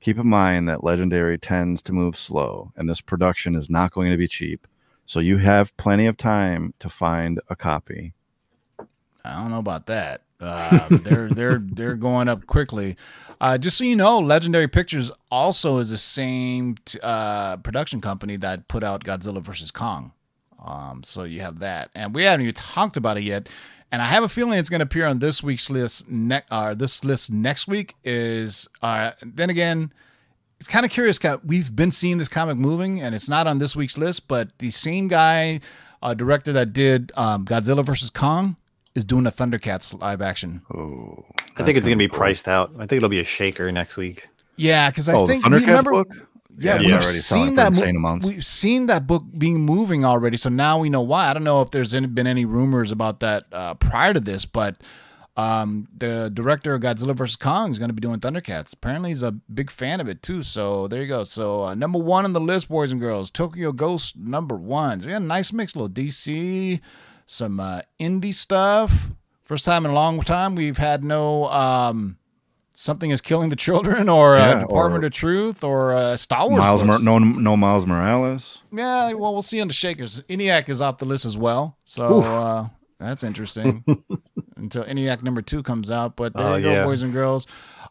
Keep 0.00 0.18
in 0.18 0.26
mind 0.26 0.68
that 0.68 0.82
Legendary 0.82 1.38
tends 1.38 1.80
to 1.82 1.92
move 1.92 2.16
slow, 2.16 2.72
and 2.76 2.88
this 2.88 3.00
production 3.00 3.54
is 3.54 3.70
not 3.70 3.92
going 3.92 4.10
to 4.10 4.16
be 4.16 4.26
cheap. 4.26 4.66
So 5.06 5.20
you 5.20 5.38
have 5.38 5.76
plenty 5.76 6.06
of 6.06 6.16
time 6.16 6.74
to 6.80 6.88
find 6.88 7.40
a 7.48 7.56
copy. 7.56 8.12
I 9.24 9.36
don't 9.36 9.50
know 9.50 9.58
about 9.58 9.86
that. 9.86 10.22
Uh, 10.40 10.88
they're 10.88 11.28
they're 11.34 11.58
they're 11.62 11.96
going 11.96 12.28
up 12.28 12.46
quickly. 12.46 12.96
Uh, 13.40 13.56
just 13.56 13.78
so 13.78 13.84
you 13.84 13.96
know, 13.96 14.18
Legendary 14.18 14.68
Pictures 14.68 15.10
also 15.30 15.78
is 15.78 15.90
the 15.90 15.96
same 15.96 16.76
t- 16.84 16.98
uh, 17.02 17.56
production 17.58 18.00
company 18.00 18.36
that 18.36 18.68
put 18.68 18.84
out 18.84 19.02
Godzilla 19.04 19.40
vs 19.40 19.70
Kong. 19.70 20.12
Um, 20.62 21.02
so 21.04 21.24
you 21.24 21.40
have 21.40 21.60
that, 21.60 21.90
and 21.94 22.14
we 22.14 22.24
haven't 22.24 22.42
even 22.42 22.54
talked 22.54 22.96
about 22.96 23.16
it 23.16 23.24
yet. 23.24 23.48
And 23.92 24.00
I 24.00 24.04
have 24.06 24.22
a 24.22 24.28
feeling 24.28 24.58
it's 24.58 24.70
going 24.70 24.80
to 24.80 24.84
appear 24.84 25.06
on 25.06 25.18
this 25.18 25.42
week's 25.42 25.68
list. 25.68 26.08
Ne- 26.08 26.42
uh, 26.50 26.74
this 26.74 27.04
list 27.04 27.32
next 27.32 27.66
week 27.66 27.96
is. 28.04 28.68
Uh, 28.82 29.12
then 29.22 29.50
again, 29.50 29.92
it's 30.60 30.68
kind 30.68 30.84
of 30.84 30.92
curious. 30.92 31.18
We've 31.44 31.74
been 31.74 31.90
seeing 31.90 32.18
this 32.18 32.28
comic 32.28 32.56
moving, 32.56 33.00
and 33.00 33.14
it's 33.14 33.28
not 33.28 33.46
on 33.46 33.58
this 33.58 33.74
week's 33.74 33.98
list. 33.98 34.28
But 34.28 34.50
the 34.58 34.70
same 34.70 35.08
guy, 35.08 35.60
uh, 36.02 36.14
director 36.14 36.52
that 36.52 36.72
did 36.72 37.10
um, 37.16 37.46
Godzilla 37.46 37.84
vs 37.84 38.10
Kong, 38.10 38.56
is 38.94 39.04
doing 39.04 39.26
a 39.26 39.30
Thundercats 39.30 39.98
live 40.00 40.20
action. 40.20 40.62
Oh, 40.74 41.24
I 41.56 41.62
think 41.64 41.76
it's 41.78 41.86
going 41.86 41.98
to 41.98 42.02
be 42.02 42.08
priced 42.08 42.48
out. 42.48 42.70
I 42.74 42.86
think 42.86 42.92
it'll 42.94 43.08
be 43.08 43.20
a 43.20 43.24
shaker 43.24 43.70
next 43.72 43.96
week. 43.96 44.28
Yeah, 44.56 44.90
because 44.90 45.08
I 45.08 45.14
Oh, 45.14 45.26
think 45.26 45.44
we 45.44 45.50
Thundercats 45.50 45.66
remember. 45.66 45.90
book? 45.92 46.08
Yeah, 46.58 46.74
Yeah, 46.74 46.78
we've 46.80 46.90
already 46.92 47.04
selling 47.06 47.46
seen 47.46 47.54
that. 47.56 47.94
mo- 47.98 48.18
We've 48.22 48.44
seen 48.44 48.86
that 48.86 49.06
book 49.06 49.22
being 49.38 49.60
moving 49.60 50.04
already, 50.04 50.36
so 50.36 50.50
now 50.50 50.78
we 50.78 50.90
know 50.90 51.00
why. 51.02 51.30
I 51.30 51.34
don't 51.34 51.44
know 51.44 51.62
if 51.62 51.70
there's 51.70 51.94
any, 51.94 52.06
been 52.08 52.26
any 52.26 52.44
rumors 52.44 52.90
about 52.92 53.20
that 53.20 53.44
uh, 53.52 53.74
prior 53.74 54.12
to 54.12 54.20
this, 54.20 54.44
but 54.44 54.76
um, 55.36 55.88
the 55.96 56.30
director 56.34 56.74
of 56.74 56.82
Godzilla 56.82 57.14
vs 57.14 57.36
Kong 57.36 57.70
is 57.70 57.78
going 57.78 57.88
to 57.88 57.94
be 57.94 58.00
doing 58.00 58.18
Thundercats. 58.20 58.74
Apparently, 58.74 59.10
he's 59.10 59.22
a 59.22 59.30
big 59.32 59.70
fan 59.70 60.00
of 60.00 60.08
it 60.08 60.22
too. 60.22 60.42
So 60.42 60.88
there 60.88 61.00
you 61.00 61.08
go. 61.08 61.22
So 61.24 61.64
uh, 61.64 61.74
number 61.74 61.98
one 62.00 62.24
on 62.26 62.32
the 62.34 62.40
list, 62.40 62.68
boys 62.68 62.92
and 62.92 63.00
girls, 63.00 63.30
Tokyo 63.30 63.72
Ghost 63.72 64.18
number 64.18 64.56
one. 64.56 65.00
So 65.00 65.08
yeah, 65.08 65.18
nice 65.20 65.52
mix, 65.52 65.74
little 65.76 65.88
DC, 65.88 66.80
some 67.30 67.60
uh, 67.60 67.80
indie 68.00 68.34
stuff. 68.34 69.06
First 69.44 69.64
time 69.64 69.84
in 69.84 69.92
a 69.92 69.94
long 69.94 70.20
time 70.20 70.56
we've 70.56 70.76
had 70.78 71.04
no. 71.04 71.46
Um, 71.46 72.16
Something 72.72 73.10
is 73.10 73.20
killing 73.20 73.50
the 73.50 73.56
children, 73.56 74.08
or 74.08 74.36
uh, 74.38 74.60
Department 74.60 75.04
or- 75.04 75.08
of 75.08 75.12
Truth, 75.12 75.62
or 75.64 75.92
uh, 75.92 76.16
Star 76.16 76.48
Wars. 76.48 76.60
Miles. 76.60 76.82
Mor- 76.82 76.98
no, 77.00 77.18
no 77.18 77.54
Miles 77.56 77.84
Morales. 77.84 78.58
Yeah, 78.72 79.12
well, 79.12 79.32
we'll 79.34 79.42
see 79.42 79.60
on 79.60 79.66
the 79.68 79.74
Shakers. 79.74 80.22
ENIAC 80.30 80.68
is 80.70 80.80
off 80.80 80.96
the 80.96 81.04
list 81.04 81.26
as 81.26 81.36
well, 81.36 81.76
so 81.84 82.22
uh, 82.22 82.68
that's 82.98 83.22
interesting. 83.22 83.84
Until 84.56 84.84
ENIAC 84.84 85.22
number 85.22 85.42
two 85.42 85.62
comes 85.62 85.90
out, 85.90 86.16
but 86.16 86.34
there 86.34 86.46
Oh, 86.46 86.56
you 86.56 86.62
go, 86.62 86.72
yeah. 86.72 86.84
boys 86.84 87.02
and 87.02 87.12
girls. 87.12 87.46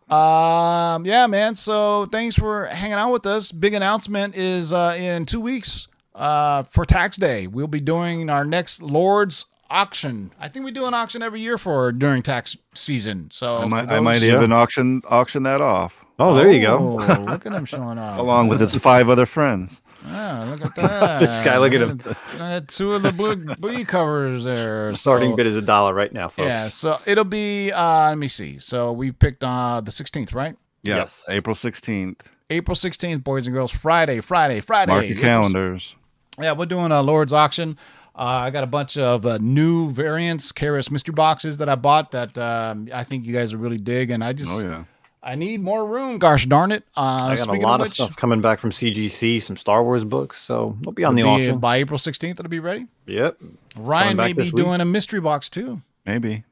Um, 0.09 1.05
yeah, 1.05 1.27
man. 1.27 1.53
So 1.55 2.05
thanks 2.05 2.35
for 2.35 2.65
hanging 2.65 2.97
out 2.97 3.11
with 3.11 3.27
us. 3.27 3.51
Big 3.51 3.75
announcement 3.75 4.35
is 4.35 4.73
uh, 4.73 4.95
in 4.97 5.25
two 5.25 5.41
weeks 5.41 5.87
uh, 6.19 6.63
for 6.63 6.85
Tax 6.85 7.17
Day. 7.17 7.47
We'll 7.47 7.67
be 7.67 7.79
doing 7.79 8.29
our 8.29 8.45
next 8.45 8.81
Lords 8.81 9.45
auction. 9.71 10.31
I 10.39 10.47
think 10.49 10.65
we 10.65 10.71
do 10.71 10.85
an 10.85 10.93
auction 10.93 11.21
every 11.23 11.41
year 11.41 11.57
for 11.57 11.91
during 11.91 12.21
tax 12.23 12.55
season. 12.75 13.29
So 13.31 13.57
I 13.57 13.61
for 13.63 13.67
might, 13.69 13.79
I 13.83 13.85
those- 13.85 14.01
might 14.03 14.23
even 14.23 14.51
auction 14.51 15.01
auction 15.07 15.43
that 15.43 15.61
off 15.61 16.03
Oh, 16.21 16.35
there 16.35 16.51
you 16.51 16.59
go. 16.61 16.99
Oh, 16.99 17.23
look 17.23 17.45
at 17.45 17.53
him 17.53 17.63
showing 17.73 17.97
off. 17.97 18.19
along 18.19 18.49
with 18.49 18.61
its 18.61 18.75
five 18.75 19.07
other 19.07 19.25
friends. 19.25 19.81
Yeah, 20.05 20.43
look 20.51 20.65
at 20.65 20.75
that. 20.75 21.19
This 21.21 21.45
guy, 21.45 21.57
look 21.59 21.71
at 21.71 21.79
him. 21.79 22.01
I 22.41 22.49
had 22.49 22.67
two 22.67 22.91
of 22.93 23.03
the 23.03 23.13
blue 23.13 23.37
blue 23.55 23.85
covers 23.85 24.43
there. 24.43 24.93
Starting 24.95 25.31
so, 25.31 25.35
bid 25.37 25.47
is 25.47 25.55
a 25.55 25.61
dollar 25.61 25.93
right 25.93 26.11
now, 26.11 26.27
folks. 26.27 26.45
Yeah, 26.47 26.67
so 26.67 26.97
it'll 27.05 27.23
be. 27.23 27.71
Uh, 27.71 28.09
let 28.09 28.17
me 28.17 28.27
see. 28.27 28.59
So 28.59 28.91
we 28.91 29.11
picked 29.13 29.45
uh 29.45 29.79
the 29.79 29.91
16th, 29.91 30.33
right? 30.35 30.57
Yes, 30.83 31.23
Yes. 31.27 31.35
April 31.37 31.55
sixteenth. 31.55 32.21
April 32.49 32.75
16th, 32.75 33.23
boys 33.23 33.45
and 33.47 33.53
girls. 33.55 33.71
Friday, 33.71 34.19
Friday, 34.19 34.59
Friday. 34.59 34.91
Mark 34.91 35.05
your 35.05 35.17
April- 35.19 35.23
calendars. 35.31 35.95
Yeah, 36.41 36.53
we're 36.53 36.65
doing 36.65 36.91
a 36.91 37.01
Lord's 37.01 37.33
auction. 37.33 37.77
Uh, 38.15 38.21
I 38.47 38.49
got 38.49 38.63
a 38.63 38.67
bunch 38.67 38.97
of 38.97 39.25
uh, 39.25 39.37
new 39.39 39.91
variants, 39.91 40.51
Karis 40.51 40.91
mystery 40.91 41.13
boxes 41.13 41.57
that 41.57 41.69
I 41.69 41.75
bought 41.75 42.11
that 42.11 42.37
um, 42.37 42.89
I 42.93 43.03
think 43.03 43.25
you 43.25 43.33
guys 43.33 43.53
will 43.53 43.61
really 43.61 43.77
dig, 43.77 44.11
and 44.11 44.23
I 44.23 44.33
just 44.33 44.51
Oh 44.51 44.59
yeah. 44.59 44.83
I 45.21 45.35
need 45.35 45.61
more 45.61 45.85
room. 45.85 46.17
Gosh 46.17 46.45
darn 46.45 46.71
it! 46.71 46.83
Uh, 46.95 47.29
I 47.31 47.35
got 47.35 47.47
a 47.49 47.53
lot 47.53 47.81
of, 47.81 47.87
which, 47.87 47.93
stuff 47.93 48.15
coming 48.15 48.39
back 48.41 48.59
from 48.59 48.71
CGC, 48.71 49.41
some 49.41 49.57
Star 49.57 49.83
Wars 49.83 50.03
books, 50.05 50.41
so 50.41 50.77
we'll 50.83 50.93
be 50.93 51.03
on 51.03 51.15
the 51.15 51.23
be- 51.23 51.27
auction. 51.29 51.59
by 51.59 51.77
April 51.77 51.97
16th. 51.97 52.31
It'll 52.31 52.47
be 52.47 52.59
ready. 52.59 52.87
Yep. 53.05 53.37
Ryan 53.77 54.17
may 54.17 54.33
be 54.33 54.43
this 54.43 54.51
week. 54.53 54.63
doing 54.63 54.79
a 54.81 54.85
mystery 54.85 55.19
box 55.19 55.49
too. 55.49 55.81
Maybe. 56.05 56.43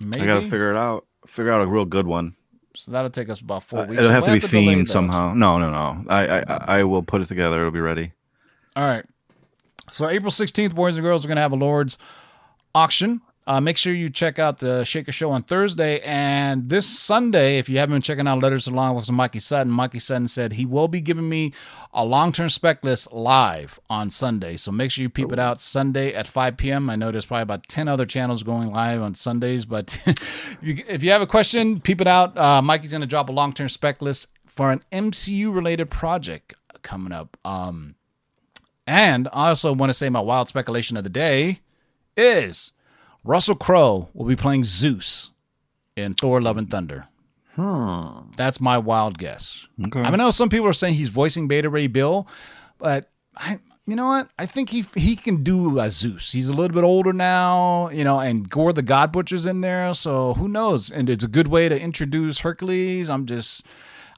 Maybe. 0.00 0.22
I 0.22 0.26
gotta 0.26 0.42
figure 0.42 0.70
it 0.72 0.76
out. 0.76 1.06
Figure 1.28 1.52
out 1.52 1.62
a 1.62 1.66
real 1.66 1.84
good 1.84 2.06
one. 2.06 2.34
So 2.74 2.92
that'll 2.92 3.10
take 3.10 3.30
us 3.30 3.40
about 3.40 3.62
four 3.62 3.80
Uh, 3.80 3.86
weeks. 3.86 4.00
It'll 4.00 4.12
have 4.12 4.24
to 4.24 4.30
We'll 4.32 4.40
be 4.40 4.46
delay 4.48 4.64
themed 4.74 4.88
somehow. 4.88 5.32
No, 5.32 5.58
no, 5.58 5.70
no. 5.70 6.04
I, 6.08 6.40
I 6.40 6.78
I 6.80 6.84
will 6.84 7.02
put 7.02 7.22
it 7.22 7.28
together. 7.28 7.60
It'll 7.60 7.70
be 7.70 7.80
ready. 7.80 8.12
All 8.74 8.86
right. 8.86 9.04
So 9.92 10.08
April 10.08 10.30
16th, 10.30 10.74
boys 10.74 10.96
and 10.96 11.04
girls, 11.04 11.24
we're 11.24 11.28
going 11.28 11.36
to 11.36 11.42
have 11.42 11.52
a 11.52 11.56
Lord's 11.56 11.98
auction. 12.74 13.20
Uh, 13.48 13.60
make 13.60 13.76
sure 13.76 13.94
you 13.94 14.08
check 14.08 14.40
out 14.40 14.58
the 14.58 14.82
Shaker 14.82 15.12
Show 15.12 15.30
on 15.30 15.44
Thursday 15.44 16.00
and 16.00 16.68
this 16.68 16.84
Sunday. 16.84 17.58
If 17.58 17.68
you 17.68 17.78
haven't 17.78 17.94
been 17.94 18.02
checking 18.02 18.26
out 18.26 18.42
Letters 18.42 18.66
Along 18.66 18.96
with 18.96 19.08
Mikey 19.10 19.38
Sutton, 19.38 19.72
Mikey 19.72 20.00
Sutton 20.00 20.26
said 20.26 20.54
he 20.54 20.66
will 20.66 20.88
be 20.88 21.00
giving 21.00 21.28
me 21.28 21.52
a 21.94 22.04
long 22.04 22.32
term 22.32 22.48
spec 22.48 22.82
list 22.82 23.12
live 23.12 23.78
on 23.88 24.10
Sunday. 24.10 24.56
So 24.56 24.72
make 24.72 24.90
sure 24.90 25.02
you 25.02 25.08
peep 25.08 25.30
it 25.30 25.38
out 25.38 25.60
Sunday 25.60 26.12
at 26.12 26.26
5 26.26 26.56
p.m. 26.56 26.90
I 26.90 26.96
know 26.96 27.12
there's 27.12 27.24
probably 27.24 27.42
about 27.42 27.68
10 27.68 27.86
other 27.86 28.04
channels 28.04 28.42
going 28.42 28.72
live 28.72 29.00
on 29.00 29.14
Sundays, 29.14 29.64
but 29.64 29.96
if, 30.60 31.04
you, 31.04 31.10
have 31.12 31.22
a 31.22 31.26
question, 31.26 31.80
peep 31.80 32.00
it 32.00 32.08
out. 32.08 32.36
Uh, 32.36 32.60
Mikey's 32.60 32.90
going 32.90 33.02
to 33.02 33.06
drop 33.06 33.28
a 33.28 33.32
long 33.32 33.52
term 33.52 33.68
spec 33.68 34.02
list 34.02 34.26
for 34.44 34.72
an 34.72 34.82
MCU 34.90 35.54
related 35.54 35.88
project 35.88 36.54
coming 36.82 37.12
up. 37.12 37.36
Um, 37.44 37.94
and 38.86 39.28
I 39.32 39.48
also 39.48 39.72
want 39.72 39.90
to 39.90 39.94
say 39.94 40.08
my 40.08 40.20
wild 40.20 40.48
speculation 40.48 40.96
of 40.96 41.04
the 41.04 41.10
day 41.10 41.60
is 42.16 42.72
Russell 43.24 43.56
Crowe 43.56 44.08
will 44.14 44.26
be 44.26 44.36
playing 44.36 44.64
Zeus 44.64 45.30
in 45.96 46.14
Thor: 46.14 46.40
Love 46.40 46.56
and 46.56 46.70
Thunder. 46.70 47.08
Hmm. 47.54 48.30
That's 48.36 48.60
my 48.60 48.76
wild 48.78 49.18
guess. 49.18 49.66
Okay. 49.86 50.00
I 50.00 50.10
mean, 50.10 50.20
I 50.20 50.24
know 50.24 50.30
some 50.30 50.50
people 50.50 50.68
are 50.68 50.74
saying 50.74 50.94
he's 50.94 51.08
voicing 51.08 51.48
Beta 51.48 51.70
Ray 51.70 51.86
Bill, 51.86 52.28
but 52.78 53.06
I, 53.34 53.56
you 53.86 53.96
know 53.96 54.06
what? 54.06 54.28
I 54.38 54.44
think 54.46 54.68
he 54.68 54.84
he 54.94 55.16
can 55.16 55.42
do 55.42 55.80
a 55.80 55.88
Zeus. 55.88 56.32
He's 56.32 56.50
a 56.50 56.54
little 56.54 56.74
bit 56.74 56.84
older 56.84 57.12
now, 57.12 57.88
you 57.88 58.04
know, 58.04 58.20
and 58.20 58.48
Gore 58.48 58.72
the 58.72 58.82
God 58.82 59.10
Butcher's 59.10 59.46
in 59.46 59.62
there, 59.62 59.94
so 59.94 60.34
who 60.34 60.48
knows? 60.48 60.90
And 60.90 61.08
it's 61.08 61.24
a 61.24 61.28
good 61.28 61.48
way 61.48 61.68
to 61.68 61.80
introduce 61.80 62.40
Hercules. 62.40 63.08
I'm 63.08 63.26
just. 63.26 63.66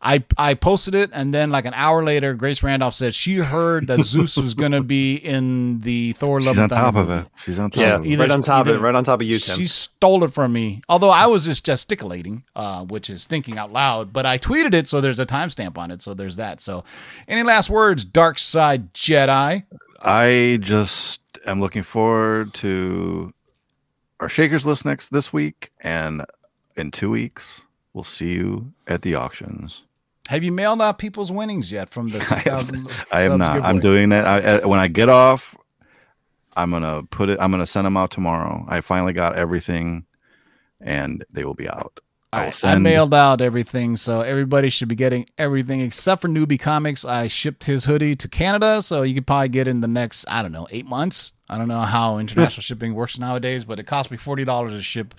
I, 0.01 0.23
I 0.37 0.55
posted 0.55 0.95
it 0.95 1.11
and 1.13 1.35
then 1.35 1.51
like 1.51 1.65
an 1.65 1.75
hour 1.75 2.05
later, 2.05 2.35
Grace 2.35 2.63
Randolph 2.63 2.95
said 2.95 3.15
she 3.15 3.35
heard 3.37 3.89
that 3.89 4.01
Zeus 4.05 4.37
was 4.37 4.55
going 4.55 4.73
to 4.73 4.83
be 4.83 5.17
in 5.17 5.81
the 5.81 6.13
Thor: 6.13 6.41
Love 6.41 6.55
She's 6.55 6.61
on 6.61 6.69
top 6.69 6.95
of 6.95 7.11
it. 7.11 7.27
She's 7.45 7.59
on 7.59 7.71
top 7.71 7.81
Yeah, 7.81 7.95
of 7.97 8.05
it. 8.07 8.09
either- 8.11 8.23
right 8.23 8.31
on 8.31 8.43
top 8.43 8.67
of 8.67 8.77
it, 8.77 8.79
right 8.79 8.95
on 8.95 9.03
top 9.05 9.21
of 9.21 9.27
you, 9.27 9.39
Tim. 9.39 9.57
She 9.57 9.67
stole 9.67 10.23
it 10.25 10.33
from 10.33 10.53
me. 10.53 10.83
Although 10.89 11.11
I 11.11 11.27
was 11.27 11.45
just 11.47 11.67
gesticulating, 11.67 12.45
uh, 12.55 12.85
which 12.85 13.11
is 13.11 13.27
thinking 13.27 13.59
out 13.59 13.73
loud. 13.73 14.13
But 14.13 14.25
I 14.27 14.39
tweeted 14.39 14.73
it, 14.75 14.87
so 14.87 15.01
there's 15.01 15.19
a 15.19 15.27
timestamp 15.27 15.77
on 15.79 15.91
it. 15.91 16.01
So 16.03 16.15
there's 16.15 16.37
that. 16.37 16.61
So, 16.61 16.85
any 17.27 17.43
last 17.43 17.69
words, 17.69 18.05
Dark 18.05 18.39
Side 18.39 18.95
Jedi? 18.95 19.65
I 20.01 20.59
just 20.61 21.21
am 21.45 21.61
looking 21.61 21.83
forward 21.83 22.55
to 22.55 23.33
our 24.21 24.29
Shakers 24.29 24.65
list 24.65 24.85
next 24.85 25.09
this 25.11 25.33
week, 25.33 25.73
and 25.81 26.25
in 26.77 26.93
two 26.93 27.11
weeks 27.11 27.63
we'll 27.95 28.05
see 28.05 28.31
you 28.35 28.73
at 28.87 29.03
the 29.03 29.17
auctions. 29.17 29.83
Have 30.29 30.45
you 30.45 30.53
mailed 30.53 30.83
out 30.83 30.99
people's 30.99 31.33
winnings 31.33 31.73
yet 31.73 31.89
from 31.89 32.09
the 32.09 32.21
six 32.23 32.43
thousand? 32.43 32.87
I 33.11 33.23
am 33.23 33.39
not. 33.39 33.63
I'm 33.63 33.81
doing 33.81 34.11
that. 34.11 34.27
I, 34.27 34.41
uh, 34.41 34.69
when 34.69 34.79
I 34.79 34.87
get 34.87 35.09
off, 35.09 35.57
I'm 36.55 36.71
gonna 36.71 37.03
put 37.05 37.31
it. 37.31 37.39
I'm 37.41 37.51
gonna 37.51 37.65
send 37.65 37.87
them 37.87 37.97
out 37.97 38.11
tomorrow. 38.11 38.63
I 38.69 38.83
finally 38.83 39.15
got 39.15 39.37
everything, 39.37 40.05
and 40.83 41.25
they 41.31 41.47
will 41.47 41.55
be 41.55 41.67
out. 41.67 42.01
I 42.31 42.45
will 42.45 42.53
I 42.63 42.75
mailed 42.75 43.15
out 43.15 43.41
everything, 43.41 43.97
so 43.97 44.21
everybody 44.21 44.69
should 44.69 44.89
be 44.89 44.95
getting 44.95 45.27
everything 45.39 45.81
except 45.81 46.21
for 46.21 46.29
Newbie 46.29 46.61
Comics. 46.61 47.07
I 47.07 47.29
shipped 47.29 47.65
his 47.65 47.87
hoodie 47.87 48.15
to 48.17 48.29
Canada, 48.29 48.83
so 48.83 49.05
you 49.05 49.15
could 49.15 49.27
probably 49.27 49.49
get 49.49 49.67
in 49.67 49.81
the 49.81 49.89
next, 49.89 50.27
I 50.29 50.43
don't 50.43 50.53
know, 50.53 50.69
eight 50.71 50.85
months. 50.85 51.33
I 51.49 51.57
don't 51.57 51.69
know 51.69 51.81
how 51.81 52.19
international 52.19 52.63
shipping 52.65 52.95
works 52.95 53.19
nowadays, 53.19 53.65
but 53.65 53.81
it 53.81 53.85
cost 53.85 54.11
me 54.11 54.19
forty 54.19 54.45
dollars 54.45 54.73
to 54.75 54.83
ship 54.83 55.15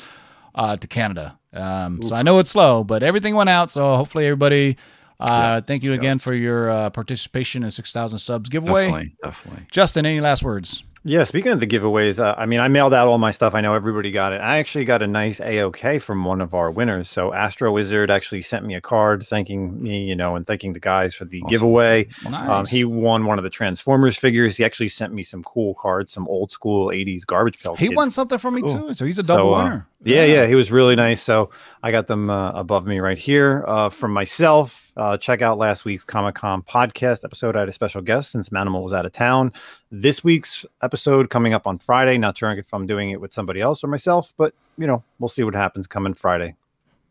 uh, 0.54 0.78
to 0.78 0.88
Canada. 0.88 1.40
Um, 1.52 2.04
so 2.04 2.14
I 2.14 2.22
know 2.22 2.38
it's 2.38 2.52
slow, 2.52 2.84
but 2.84 3.02
everything 3.02 3.34
went 3.34 3.50
out. 3.50 3.72
So 3.72 3.96
hopefully 3.96 4.28
everybody. 4.28 4.78
Uh, 5.20 5.62
thank 5.62 5.84
you 5.84 5.94
again 5.94 6.18
for 6.20 6.34
your 6.34 6.70
uh, 6.70 6.90
participation 6.90 7.64
in 7.64 7.72
six 7.72 7.92
thousand 7.92 8.20
subs 8.20 8.50
giveaway. 8.50 8.86
Definitely, 8.86 9.16
definitely. 9.24 9.66
Justin, 9.72 10.06
any 10.06 10.22
last 10.22 10.44
words? 10.44 10.84
Yeah, 11.06 11.24
speaking 11.24 11.54
of 11.54 11.62
the 11.62 11.66
giveaways, 11.66 12.20
uh, 12.22 12.36
I 12.38 12.46
mean, 12.46 12.60
I 12.60 12.68
mailed 12.68 12.94
out 12.94 13.08
all 13.08 13.18
my 13.18 13.32
stuff. 13.32 13.56
I 13.56 13.62
know 13.62 13.74
everybody 13.74 14.12
got 14.12 14.34
it. 14.34 14.42
I 14.42 14.58
actually 14.58 14.84
got 14.84 15.02
a 15.02 15.08
nice 15.08 15.40
AOK 15.40 16.02
from 16.02 16.26
one 16.26 16.42
of 16.42 16.54
our 16.54 16.70
winners. 16.70 17.10
So 17.10 17.34
Astro 17.34 17.72
Wizard 17.72 18.12
actually 18.12 18.42
sent 18.42 18.66
me 18.66 18.76
a 18.76 18.82
card 18.82 19.26
thanking 19.26 19.82
me, 19.82 20.04
you 20.04 20.16
know, 20.16 20.36
and 20.36 20.46
thanking 20.46 20.74
the 20.74 20.80
guys 20.82 21.16
for 21.16 21.24
the 21.24 21.42
giveaway. 21.48 22.06
Um, 22.26 22.32
Nice. 22.34 22.70
he 22.70 22.84
won 22.84 23.26
one 23.26 23.38
of 23.38 23.46
the 23.46 23.50
Transformers 23.50 24.18
figures. 24.18 24.58
He 24.58 24.66
actually 24.66 24.90
sent 24.90 25.14
me 25.14 25.24
some 25.24 25.42
cool 25.42 25.74
cards, 25.76 26.12
some 26.12 26.28
old 26.28 26.52
school 26.52 26.90
80s 26.90 27.26
garbage 27.26 27.64
pail. 27.64 27.78
He 27.78 27.88
kids 27.88 27.96
won 27.96 28.12
something 28.12 28.38
for 28.38 28.52
me 28.52 28.62
Cool. 28.62 28.88
too, 28.90 28.94
so 28.94 29.06
he's 29.06 29.20
a 29.20 29.24
double 29.24 29.54
So, 29.54 29.54
uh, 29.54 29.64
winner. 29.64 29.88
Yeah, 30.04 30.26
yeah, 30.26 30.48
he 30.48 30.56
was 30.56 30.70
really 30.70 30.98
nice. 30.98 31.22
So 31.22 31.50
I 31.82 31.92
got 31.92 32.08
them 32.08 32.30
uh, 32.30 32.52
above 32.52 32.86
me 32.86 33.00
right 33.00 33.18
here. 33.18 33.64
Uh, 33.66 33.90
from 33.90 34.12
myself, 34.12 34.92
uh, 34.98 35.18
check 35.18 35.42
out 35.42 35.58
last 35.58 35.86
week's 35.86 36.04
Comic 36.04 36.36
Con 36.36 36.62
podcast 36.62 37.24
episode. 37.24 37.56
I 37.56 37.62
had 37.62 37.70
a 37.70 37.74
special 37.74 38.02
guest 38.02 38.32
since 38.32 38.50
Manimal 38.50 38.84
was 38.84 38.92
out 38.92 39.06
of 39.06 39.14
town. 39.14 39.54
This 39.90 40.22
week's 40.22 40.66
episode 40.82 41.30
coming 41.30 41.54
up 41.54 41.66
on 41.68 41.78
Friday. 41.80 42.18
Not 42.18 42.38
sure 42.38 42.52
if 42.52 42.74
I'm 42.74 42.86
doing 42.86 43.12
it 43.12 43.22
with 43.22 43.32
somebody 43.32 43.62
else 43.62 43.82
or 43.82 43.88
myself, 43.88 44.34
but 44.38 44.54
you 44.78 44.88
know, 44.88 45.04
we'll 45.20 45.30
see 45.30 45.44
what 45.44 45.56
happens 45.56 45.88
coming 45.88 46.14
Friday. 46.14 46.56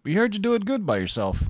We 0.05 0.13
heard 0.15 0.35
you 0.35 0.41
do 0.41 0.55
it 0.55 0.67
good 0.67 0.85
by 0.85 0.99
yourself. 0.99 1.43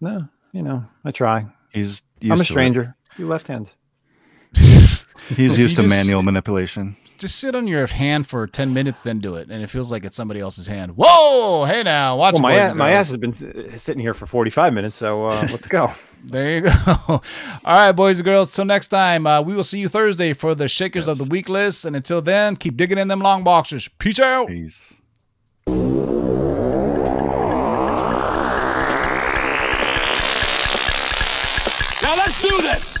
No, 0.00 0.28
you 0.52 0.62
know, 0.62 0.84
I 1.04 1.12
try. 1.12 1.46
He's. 1.72 2.02
I'm 2.22 2.40
a 2.40 2.44
stranger. 2.44 2.96
You 3.18 3.28
left 3.28 3.46
hand. 3.46 3.70
He's 4.54 5.52
If 5.52 5.58
used 5.58 5.76
to 5.76 5.82
just- 5.82 5.94
manual 5.94 6.22
manipulation. 6.22 6.96
Just 7.24 7.38
sit 7.38 7.54
on 7.54 7.66
your 7.66 7.86
hand 7.86 8.26
for 8.26 8.46
10 8.46 8.74
minutes 8.74 9.00
then 9.00 9.18
do 9.18 9.34
it. 9.36 9.48
And 9.50 9.62
it 9.62 9.68
feels 9.68 9.90
like 9.90 10.04
it's 10.04 10.14
somebody 10.14 10.40
else's 10.40 10.66
hand. 10.66 10.92
Whoa! 10.94 11.64
Hey 11.64 11.82
now 11.82 12.18
watch 12.18 12.34
Well, 12.34 12.42
my 12.42 12.52
boys 12.60 12.70
a- 12.70 12.74
my 12.74 12.90
ass 12.90 13.08
has 13.08 13.16
been 13.16 13.78
sitting 13.78 14.00
here 14.02 14.12
for 14.12 14.26
45 14.26 14.74
minutes, 14.74 14.96
so 14.96 15.26
uh, 15.28 15.48
let's 15.50 15.66
go. 15.66 15.90
there 16.22 16.56
you 16.56 16.60
go. 16.60 16.70
All 17.08 17.20
right 17.64 17.92
boys 17.92 18.18
and 18.18 18.26
girls 18.26 18.52
till 18.54 18.66
next 18.66 18.88
time 18.88 19.26
uh, 19.26 19.40
we 19.40 19.54
will 19.54 19.64
see 19.64 19.78
you 19.78 19.88
thursday 19.88 20.34
for 20.34 20.54
the 20.54 20.68
shakers 20.68 21.08
of 21.08 21.16
the 21.16 21.24
week 21.24 21.48
list. 21.48 21.86
And 21.86 21.96
until 21.96 22.20
then 22.20 22.56
keep 22.56 22.76
digging 22.76 22.98
in 22.98 23.08
them 23.08 23.20
long 23.20 23.42
boxes. 23.42 23.88
Peace 23.88 24.20
out. 24.20 24.48
Peace. 24.48 24.92
Now 32.02 32.16
let's 32.16 32.42
do 32.42 32.60
this. 32.60 32.98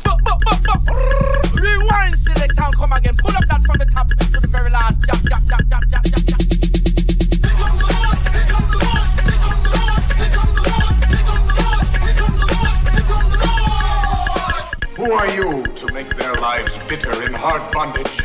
Rewind, 1.64 2.14
select 2.18 2.58
and 2.58 2.74
come 2.76 2.92
again. 2.92 3.16
Pull 3.16 3.34
up 3.34 3.46
that 3.48 3.64
from 3.64 3.78
the 3.78 3.86
top 3.86 4.08
to 4.08 4.16
the 4.16 4.46
very 4.48 4.70
last. 4.70 5.00
Jump, 5.06 5.22
jump, 5.28 5.46
jump, 5.48 5.68
jump, 5.70 5.84
jump, 5.90 6.04
jump, 6.04 6.26
jump. 6.26 6.42
Who 14.96 15.12
are 15.12 15.28
you 15.34 15.64
to 15.64 15.92
make 15.92 16.16
their 16.18 16.34
lives 16.34 16.78
bitter 16.88 17.22
in 17.24 17.32
hard 17.32 17.72
bondage? 17.72 18.20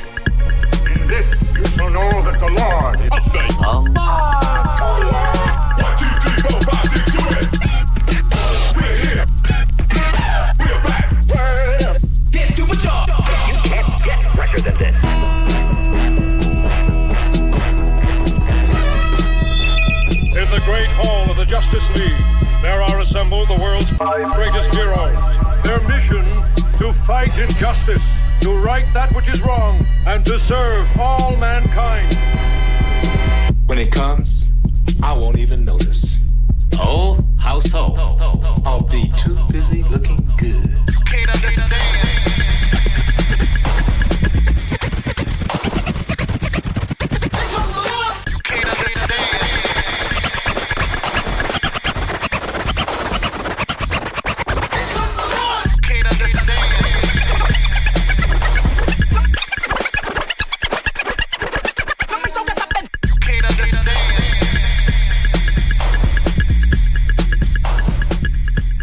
In 0.85 1.07
this 1.07 1.31
you 1.55 1.63
shall 1.65 1.89
know 1.89 2.21
that 2.21 2.39
the 2.39 2.51
Lord 2.59 2.99
is 2.99 3.09
faithful. 3.31 3.83
One, 3.93 4.63
two, 4.77 5.58